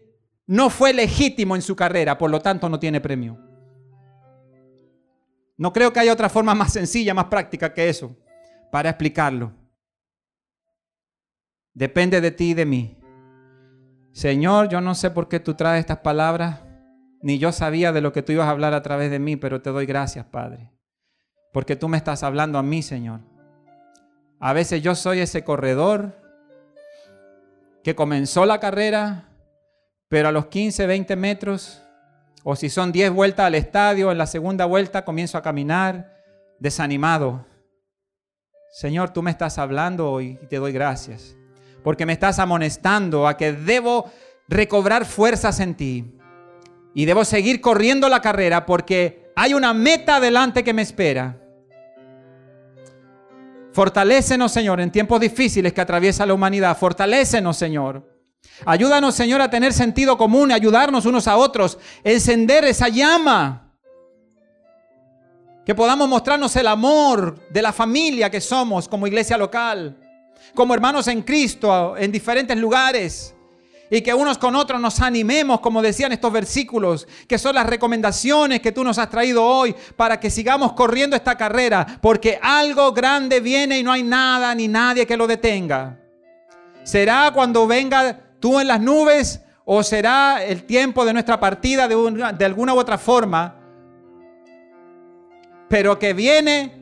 [0.47, 3.39] no fue legítimo en su carrera, por lo tanto no tiene premio.
[5.59, 8.17] No creo que haya otra forma más sencilla, más práctica que eso,
[8.71, 9.53] para explicarlo.
[11.73, 12.99] Depende de ti y de mí.
[14.13, 16.61] Señor, yo no sé por qué tú traes estas palabras,
[17.23, 19.61] ni yo sabía de lo que tú ibas a hablar a través de mí, pero
[19.61, 20.71] te doy gracias, Padre,
[21.53, 23.21] porque tú me estás hablando a mí, Señor.
[24.47, 26.13] A veces yo soy ese corredor
[27.83, 29.25] que comenzó la carrera,
[30.09, 31.83] pero a los 15, 20 metros,
[32.45, 36.23] o si son 10 vueltas al estadio, en la segunda vuelta comienzo a caminar
[36.61, 37.45] desanimado.
[38.73, 41.35] Señor, tú me estás hablando y te doy gracias,
[41.83, 44.13] porque me estás amonestando a que debo
[44.47, 46.05] recobrar fuerzas en ti
[46.95, 51.37] y debo seguir corriendo la carrera porque hay una meta delante que me espera.
[53.77, 56.79] Fortalécenos, Señor, en tiempos difíciles que atraviesa la humanidad.
[56.79, 58.11] Fortalécenos, Señor.
[58.65, 63.75] Ayúdanos, Señor, a tener sentido común, ayudarnos unos a otros, encender esa llama.
[65.67, 69.95] Que podamos mostrarnos el amor de la familia que somos como iglesia local,
[70.55, 73.36] como hermanos en Cristo en diferentes lugares
[73.91, 78.61] y que unos con otros nos animemos, como decían estos versículos, que son las recomendaciones
[78.61, 83.41] que tú nos has traído hoy para que sigamos corriendo esta carrera, porque algo grande
[83.41, 85.99] viene y no hay nada ni nadie que lo detenga.
[86.83, 92.35] ¿Será cuando venga tú en las nubes o será el tiempo de nuestra partida de,
[92.37, 93.57] de alguna u otra forma?
[95.69, 96.73] Pero que viene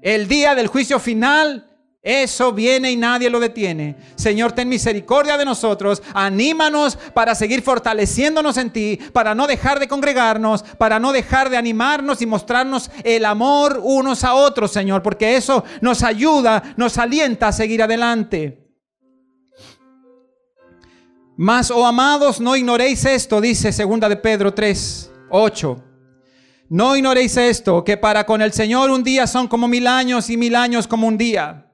[0.00, 1.67] el día del juicio final
[2.00, 3.96] eso viene y nadie lo detiene.
[4.14, 6.02] Señor, ten misericordia de nosotros.
[6.14, 11.56] Anímanos para seguir fortaleciéndonos en ti, para no dejar de congregarnos, para no dejar de
[11.56, 17.48] animarnos y mostrarnos el amor unos a otros, Señor, porque eso nos ayuda, nos alienta
[17.48, 18.64] a seguir adelante.
[21.36, 25.84] Mas, oh amados, no ignoréis esto, dice segunda de Pedro 3, 8.
[26.70, 30.36] No ignoréis esto, que para con el Señor un día son como mil años y
[30.36, 31.67] mil años como un día.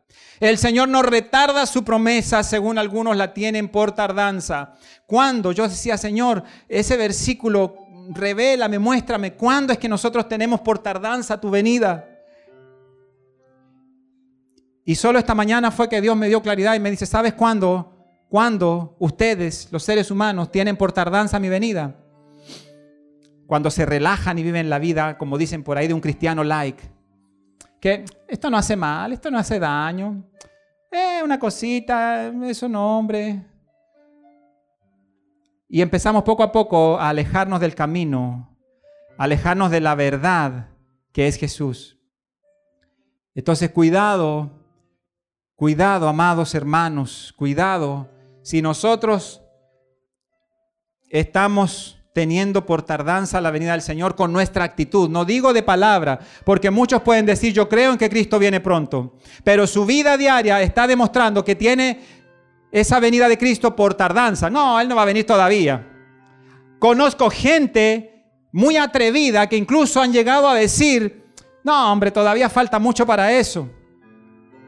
[0.45, 4.75] El Señor no retarda su promesa, según algunos la tienen por tardanza.
[5.07, 7.79] Cuando yo decía, Señor, ese versículo,
[8.11, 12.07] revélame, muéstrame, ¿cuándo es que nosotros tenemos por tardanza tu venida?
[14.85, 17.97] Y solo esta mañana fue que Dios me dio claridad y me dice, ¿sabes cuándo?
[18.29, 21.97] ¿Cuándo ustedes, los seres humanos, tienen por tardanza mi venida?
[23.47, 26.93] Cuando se relajan y viven la vida, como dicen por ahí, de un cristiano like
[27.85, 30.25] que esto no hace mal, esto no hace daño,
[30.91, 33.45] eh, una cosita, es un hombre.
[35.69, 38.57] Y empezamos poco a poco a alejarnos del camino,
[39.19, 40.71] a alejarnos de la verdad
[41.13, 41.99] que es Jesús.
[43.35, 44.51] Entonces, cuidado,
[45.55, 48.09] cuidado, amados hermanos, cuidado,
[48.41, 49.43] si nosotros
[51.11, 55.11] estamos teniendo por tardanza la venida del Señor con nuestra actitud.
[55.11, 59.15] No digo de palabra, porque muchos pueden decir, yo creo en que Cristo viene pronto,
[59.43, 62.01] pero su vida diaria está demostrando que tiene
[62.71, 64.49] esa venida de Cristo por tardanza.
[64.49, 65.91] No, Él no va a venir todavía.
[66.79, 71.25] Conozco gente muy atrevida que incluso han llegado a decir,
[71.65, 73.69] no, hombre, todavía falta mucho para eso.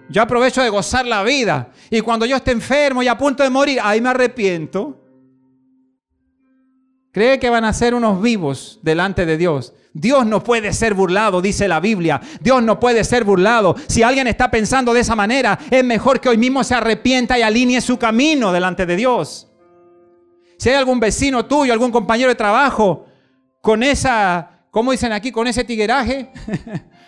[0.08, 3.50] Yo aprovecho de gozar la vida y cuando yo esté enfermo y a punto de
[3.50, 5.05] morir, ahí me arrepiento.
[7.16, 9.72] Cree que van a ser unos vivos delante de Dios.
[9.94, 12.20] Dios no puede ser burlado, dice la Biblia.
[12.42, 13.74] Dios no puede ser burlado.
[13.86, 17.40] Si alguien está pensando de esa manera, es mejor que hoy mismo se arrepienta y
[17.40, 19.50] alinee su camino delante de Dios.
[20.58, 23.06] Si hay algún vecino tuyo, algún compañero de trabajo,
[23.62, 25.32] con esa, ¿cómo dicen aquí?
[25.32, 26.30] Con ese tigueraje.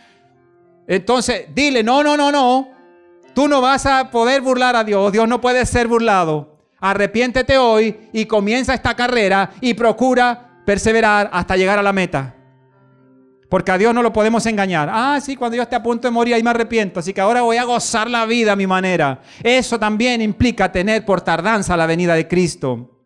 [0.89, 2.71] Entonces, dile, no, no, no, no.
[3.35, 5.13] Tú no vas a poder burlar a Dios.
[5.13, 6.58] Dios no puede ser burlado.
[6.81, 12.35] Arrepiéntete hoy y comienza esta carrera y procura perseverar hasta llegar a la meta.
[13.49, 14.91] Porque a Dios no lo podemos engañar.
[14.93, 17.01] Ah, sí, cuando yo esté a punto de morir ahí me arrepiento.
[17.01, 19.23] Así que ahora voy a gozar la vida a mi manera.
[19.43, 23.05] Eso también implica tener por tardanza la venida de Cristo.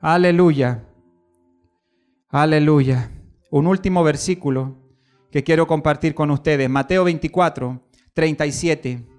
[0.00, 0.82] Aleluya.
[2.28, 3.10] Aleluya.
[3.50, 4.76] Un último versículo
[5.30, 6.68] que quiero compartir con ustedes.
[6.68, 7.80] Mateo 24,
[8.12, 9.13] 37.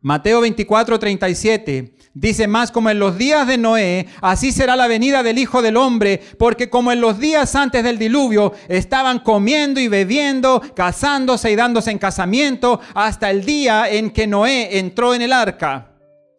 [0.00, 5.22] Mateo 24, 37 dice más como en los días de Noé, así será la venida
[5.22, 9.88] del Hijo del Hombre, porque como en los días antes del diluvio estaban comiendo y
[9.88, 15.32] bebiendo, casándose y dándose en casamiento, hasta el día en que Noé entró en el
[15.32, 15.92] arca.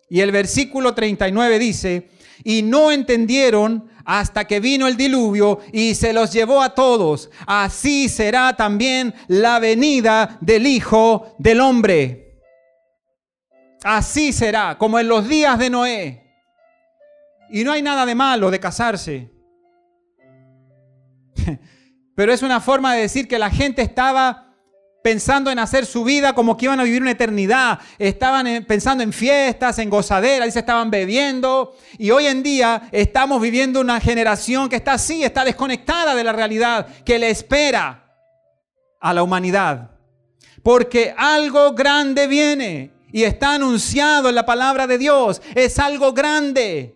[0.10, 2.10] Y el versículo 39 dice,
[2.44, 7.30] y no entendieron hasta que vino el diluvio y se los llevó a todos.
[7.46, 12.29] Así será también la venida del Hijo del Hombre.
[13.84, 16.24] Así será, como en los días de Noé.
[17.50, 19.32] Y no hay nada de malo de casarse.
[22.16, 24.54] Pero es una forma de decir que la gente estaba
[25.02, 27.80] pensando en hacer su vida como que iban a vivir una eternidad.
[27.98, 31.76] Estaban pensando en fiestas, en gozaderas, y se estaban bebiendo.
[31.98, 36.34] Y hoy en día estamos viviendo una generación que está así, está desconectada de la
[36.34, 38.04] realidad, que le espera
[39.00, 39.92] a la humanidad.
[40.62, 45.42] Porque algo grande viene y está anunciado en la palabra de Dios.
[45.56, 46.96] Es algo grande.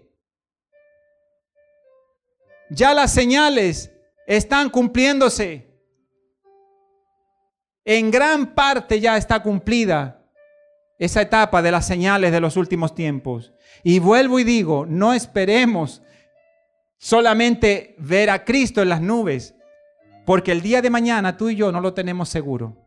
[2.69, 3.91] Ya las señales
[4.27, 5.69] están cumpliéndose.
[7.85, 10.23] En gran parte ya está cumplida
[10.97, 13.53] esa etapa de las señales de los últimos tiempos.
[13.83, 16.01] Y vuelvo y digo, no esperemos
[16.97, 19.55] solamente ver a Cristo en las nubes,
[20.25, 22.82] porque el día de mañana tú y yo no lo tenemos seguro.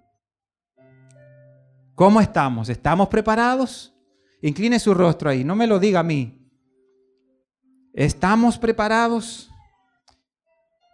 [1.97, 2.69] ¿Cómo estamos?
[2.69, 3.95] ¿Estamos preparados?
[4.43, 6.47] Incline su rostro ahí, no me lo diga a mí.
[7.95, 9.51] ¿Estamos preparados?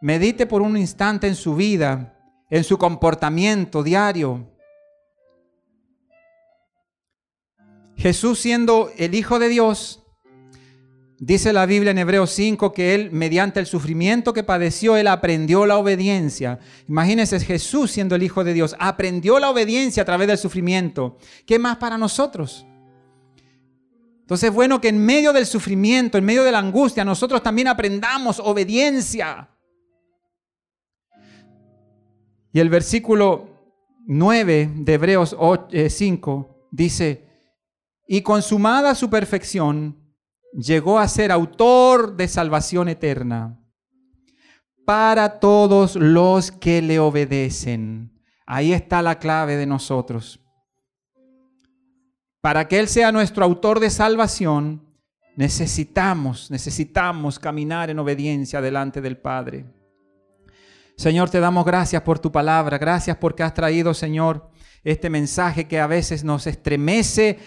[0.00, 2.16] Medite por un instante en su vida,
[2.48, 4.48] en su comportamiento diario.
[7.96, 10.01] Jesús siendo el Hijo de Dios,
[11.25, 15.66] Dice la Biblia en Hebreos 5 que él, mediante el sufrimiento que padeció, él aprendió
[15.66, 16.59] la obediencia.
[16.89, 21.16] Imagínense, Jesús siendo el Hijo de Dios, aprendió la obediencia a través del sufrimiento.
[21.47, 22.66] ¿Qué más para nosotros?
[24.23, 27.68] Entonces es bueno que en medio del sufrimiento, en medio de la angustia, nosotros también
[27.68, 29.49] aprendamos obediencia.
[32.53, 33.49] Y el versículo
[34.09, 35.37] 9 de Hebreos
[35.89, 37.29] 5 eh, dice,
[38.09, 40.01] y consumada su perfección,
[40.53, 43.59] llegó a ser autor de salvación eterna
[44.84, 48.12] para todos los que le obedecen.
[48.46, 50.40] Ahí está la clave de nosotros.
[52.40, 54.84] Para que Él sea nuestro autor de salvación,
[55.36, 59.64] necesitamos, necesitamos caminar en obediencia delante del Padre.
[60.96, 64.50] Señor, te damos gracias por tu palabra, gracias porque has traído, Señor,
[64.84, 67.38] este mensaje que a veces nos estremece,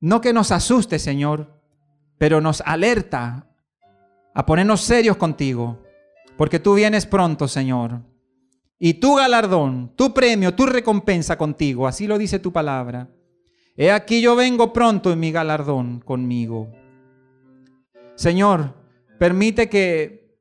[0.00, 1.57] no que nos asuste, Señor,
[2.18, 3.48] pero nos alerta
[4.34, 5.82] a ponernos serios contigo,
[6.36, 8.02] porque tú vienes pronto, Señor.
[8.78, 13.08] Y tu galardón, tu premio, tu recompensa contigo, así lo dice tu palabra.
[13.76, 16.68] He aquí yo vengo pronto en mi galardón conmigo.
[18.14, 18.74] Señor,
[19.18, 20.36] permite que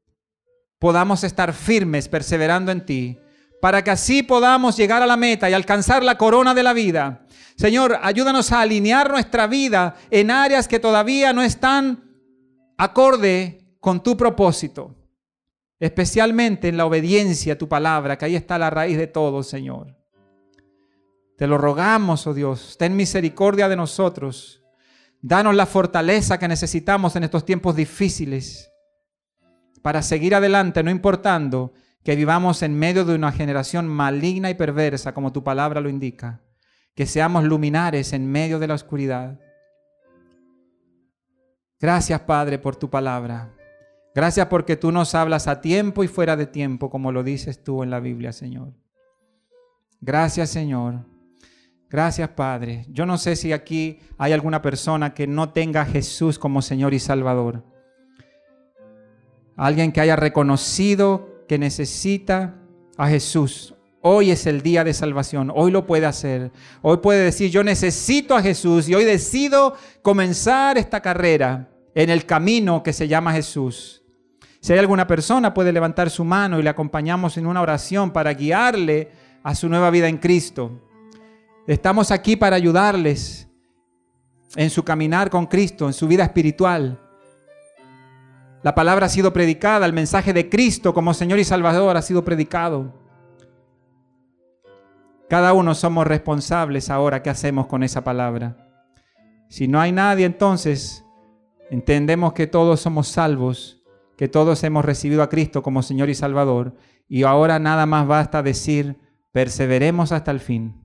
[0.79, 3.19] podamos estar firmes, perseverando en ti,
[3.61, 7.27] para que así podamos llegar a la meta y alcanzar la corona de la vida
[7.57, 12.03] Señor, ayúdanos a alinear nuestra vida en áreas que todavía no están
[12.77, 14.95] acorde con tu propósito,
[15.79, 19.97] especialmente en la obediencia a tu palabra, que ahí está la raíz de todo, Señor.
[21.35, 24.61] Te lo rogamos, oh Dios, ten misericordia de nosotros.
[25.19, 28.69] Danos la fortaleza que necesitamos en estos tiempos difíciles
[29.81, 31.73] para seguir adelante, no importando
[32.07, 36.39] que vivamos en medio de una generación maligna y perversa, como tu palabra lo indica
[36.95, 39.37] que seamos luminares en medio de la oscuridad.
[41.81, 43.53] Gracias, Padre, por tu palabra.
[44.15, 47.83] Gracias porque tú nos hablas a tiempo y fuera de tiempo, como lo dices tú
[47.83, 48.71] en la Biblia, Señor.
[49.99, 51.03] Gracias, Señor.
[51.89, 52.85] Gracias, Padre.
[52.87, 56.93] Yo no sé si aquí hay alguna persona que no tenga a Jesús como Señor
[56.93, 57.65] y Salvador.
[59.57, 62.55] Alguien que haya reconocido que necesita
[62.97, 63.73] a Jesús
[64.09, 66.51] Hoy es el día de salvación, hoy lo puede hacer.
[66.81, 72.25] Hoy puede decir, yo necesito a Jesús y hoy decido comenzar esta carrera en el
[72.25, 74.03] camino que se llama Jesús.
[74.61, 78.33] Si hay alguna persona, puede levantar su mano y le acompañamos en una oración para
[78.33, 79.11] guiarle
[79.43, 80.71] a su nueva vida en Cristo.
[81.67, 83.49] Estamos aquí para ayudarles
[84.55, 86.97] en su caminar con Cristo, en su vida espiritual.
[88.63, 92.25] La palabra ha sido predicada, el mensaje de Cristo como Señor y Salvador ha sido
[92.25, 92.93] predicado.
[95.29, 98.57] Cada uno somos responsables ahora qué hacemos con esa palabra.
[99.49, 101.05] Si no hay nadie, entonces
[101.69, 103.83] entendemos que todos somos salvos,
[104.17, 106.75] que todos hemos recibido a Cristo como Señor y Salvador,
[107.07, 108.99] y ahora nada más basta decir,
[109.31, 110.81] perseveremos hasta el fin,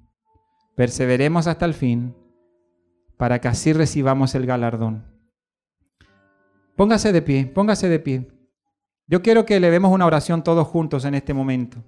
[0.76, 2.14] perseveremos hasta el fin,
[3.16, 5.11] para que así recibamos el galardón.
[6.76, 8.28] Póngase de pie, póngase de pie.
[9.06, 11.78] Yo quiero que le demos una oración todos juntos en este momento.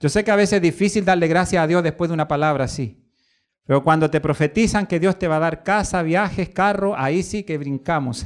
[0.00, 2.64] Yo sé que a veces es difícil darle gracias a Dios después de una palabra
[2.64, 3.04] así.
[3.66, 7.42] Pero cuando te profetizan que Dios te va a dar casa, viajes, carro, ahí sí
[7.42, 8.24] que brincamos.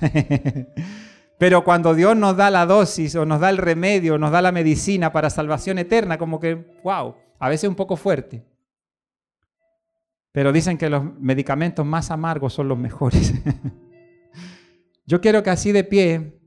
[1.39, 4.53] Pero cuando Dios nos da la dosis o nos da el remedio, nos da la
[4.53, 6.55] medicina para salvación eterna, como que,
[6.85, 8.45] wow, a veces un poco fuerte.
[10.31, 13.35] Pero dicen que los medicamentos más amargos son los mejores.
[15.13, 16.41] Yo quiero que así de pie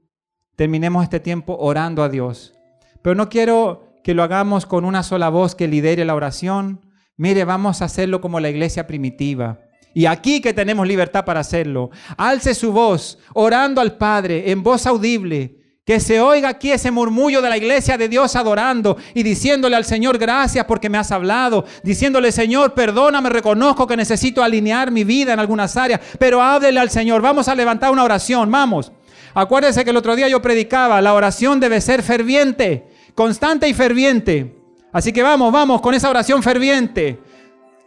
[0.55, 2.55] terminemos este tiempo orando a Dios.
[3.03, 6.81] Pero no quiero que lo hagamos con una sola voz que lidere la oración.
[7.15, 9.59] Mire, vamos a hacerlo como la iglesia primitiva.
[9.93, 11.91] Y aquí que tenemos libertad para hacerlo.
[12.17, 15.59] Alce su voz, orando al Padre en voz audible.
[15.85, 19.85] Que se oiga aquí ese murmullo de la iglesia de Dios adorando y diciéndole al
[19.85, 21.63] Señor gracias porque me has hablado.
[21.83, 26.01] Diciéndole, Señor, perdóname, reconozco que necesito alinear mi vida en algunas áreas.
[26.17, 27.21] Pero háblele al Señor.
[27.21, 28.91] Vamos a levantar una oración, vamos.
[29.35, 34.55] Acuérdese que el otro día yo predicaba, la oración debe ser ferviente constante y ferviente.
[34.91, 37.19] Así que vamos, vamos con esa oración ferviente.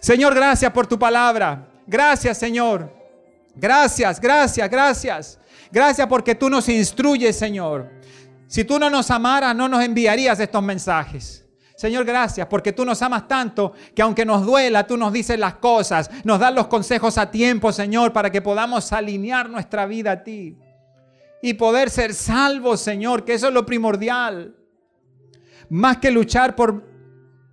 [0.00, 1.68] Señor, gracias por tu palabra.
[1.86, 2.92] Gracias, Señor.
[3.54, 5.38] Gracias, gracias, gracias.
[5.70, 7.90] Gracias porque tú nos instruyes, Señor.
[8.46, 11.44] Si tú no nos amaras, no nos enviarías estos mensajes.
[11.76, 15.54] Señor, gracias porque tú nos amas tanto que aunque nos duela, tú nos dices las
[15.54, 20.24] cosas, nos das los consejos a tiempo, Señor, para que podamos alinear nuestra vida a
[20.24, 20.58] ti
[21.40, 24.56] y poder ser salvos, Señor, que eso es lo primordial.
[25.68, 26.84] Más que luchar por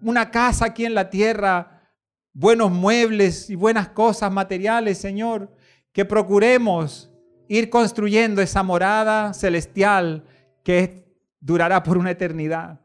[0.01, 1.91] una casa aquí en la tierra,
[2.33, 5.55] buenos muebles y buenas cosas materiales, Señor,
[5.91, 7.11] que procuremos
[7.47, 10.23] ir construyendo esa morada celestial
[10.63, 11.05] que
[11.39, 12.79] durará por una eternidad.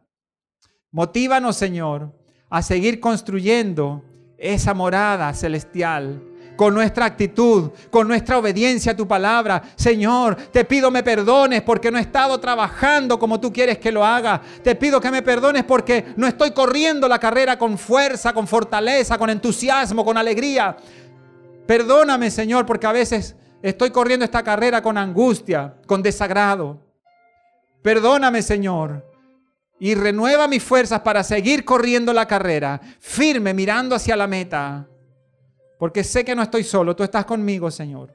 [0.91, 2.13] Motívanos, Señor,
[2.49, 4.05] a seguir construyendo
[4.37, 6.23] esa morada celestial
[6.61, 9.63] con nuestra actitud, con nuestra obediencia a tu palabra.
[9.77, 14.05] Señor, te pido me perdones porque no he estado trabajando como tú quieres que lo
[14.05, 14.43] haga.
[14.63, 19.17] Te pido que me perdones porque no estoy corriendo la carrera con fuerza, con fortaleza,
[19.17, 20.77] con entusiasmo, con alegría.
[21.67, 26.79] Perdóname, Señor, porque a veces estoy corriendo esta carrera con angustia, con desagrado.
[27.83, 29.07] Perdóname, Señor,
[29.79, 34.87] y renueva mis fuerzas para seguir corriendo la carrera, firme, mirando hacia la meta
[35.81, 38.13] porque sé que no estoy solo, tú estás conmigo, Señor.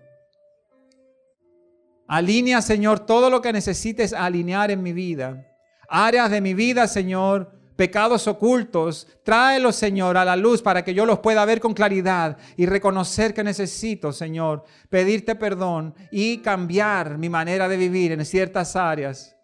[2.08, 5.52] Alinea, Señor, todo lo que necesites alinear en mi vida.
[5.90, 11.06] Áreas de mi vida, Señor, pecados ocultos, tráelos, Señor, a la luz para que yo
[11.06, 17.30] los pueda ver con claridad y reconocer que necesito, Señor, pedirte perdón y cambiar mi
[17.30, 19.36] manera de vivir en ciertas áreas.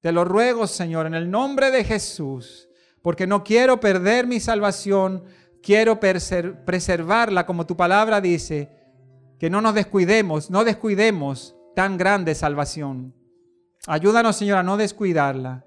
[0.00, 2.68] Te lo ruego, Señor, en el nombre de Jesús,
[3.02, 5.24] porque no quiero perder mi salvación
[5.66, 8.70] quiero preservarla como tu palabra dice,
[9.40, 13.12] que no nos descuidemos, no descuidemos tan grande salvación.
[13.88, 15.65] Ayúdanos, Señor, a no descuidarla.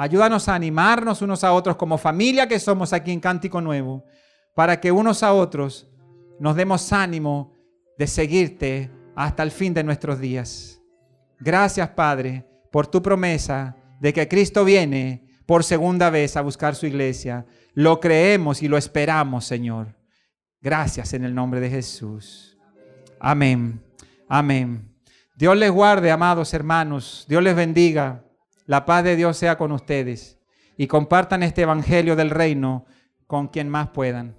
[0.00, 4.04] Ayúdanos a animarnos unos a otros como familia que somos aquí en Cántico Nuevo,
[4.54, 5.88] para que unos a otros
[6.38, 7.52] nos demos ánimo
[7.98, 10.80] de seguirte hasta el fin de nuestros días.
[11.40, 16.86] Gracias, Padre, por tu promesa de que Cristo viene por segunda vez a buscar su
[16.86, 17.44] iglesia.
[17.74, 19.96] Lo creemos y lo esperamos, Señor.
[20.60, 22.56] Gracias en el nombre de Jesús.
[23.18, 23.82] Amén.
[24.28, 24.94] Amén.
[25.34, 27.26] Dios les guarde, amados hermanos.
[27.28, 28.22] Dios les bendiga.
[28.68, 30.38] La paz de Dios sea con ustedes.
[30.76, 32.84] Y compartan este Evangelio del Reino
[33.26, 34.36] con quien más puedan.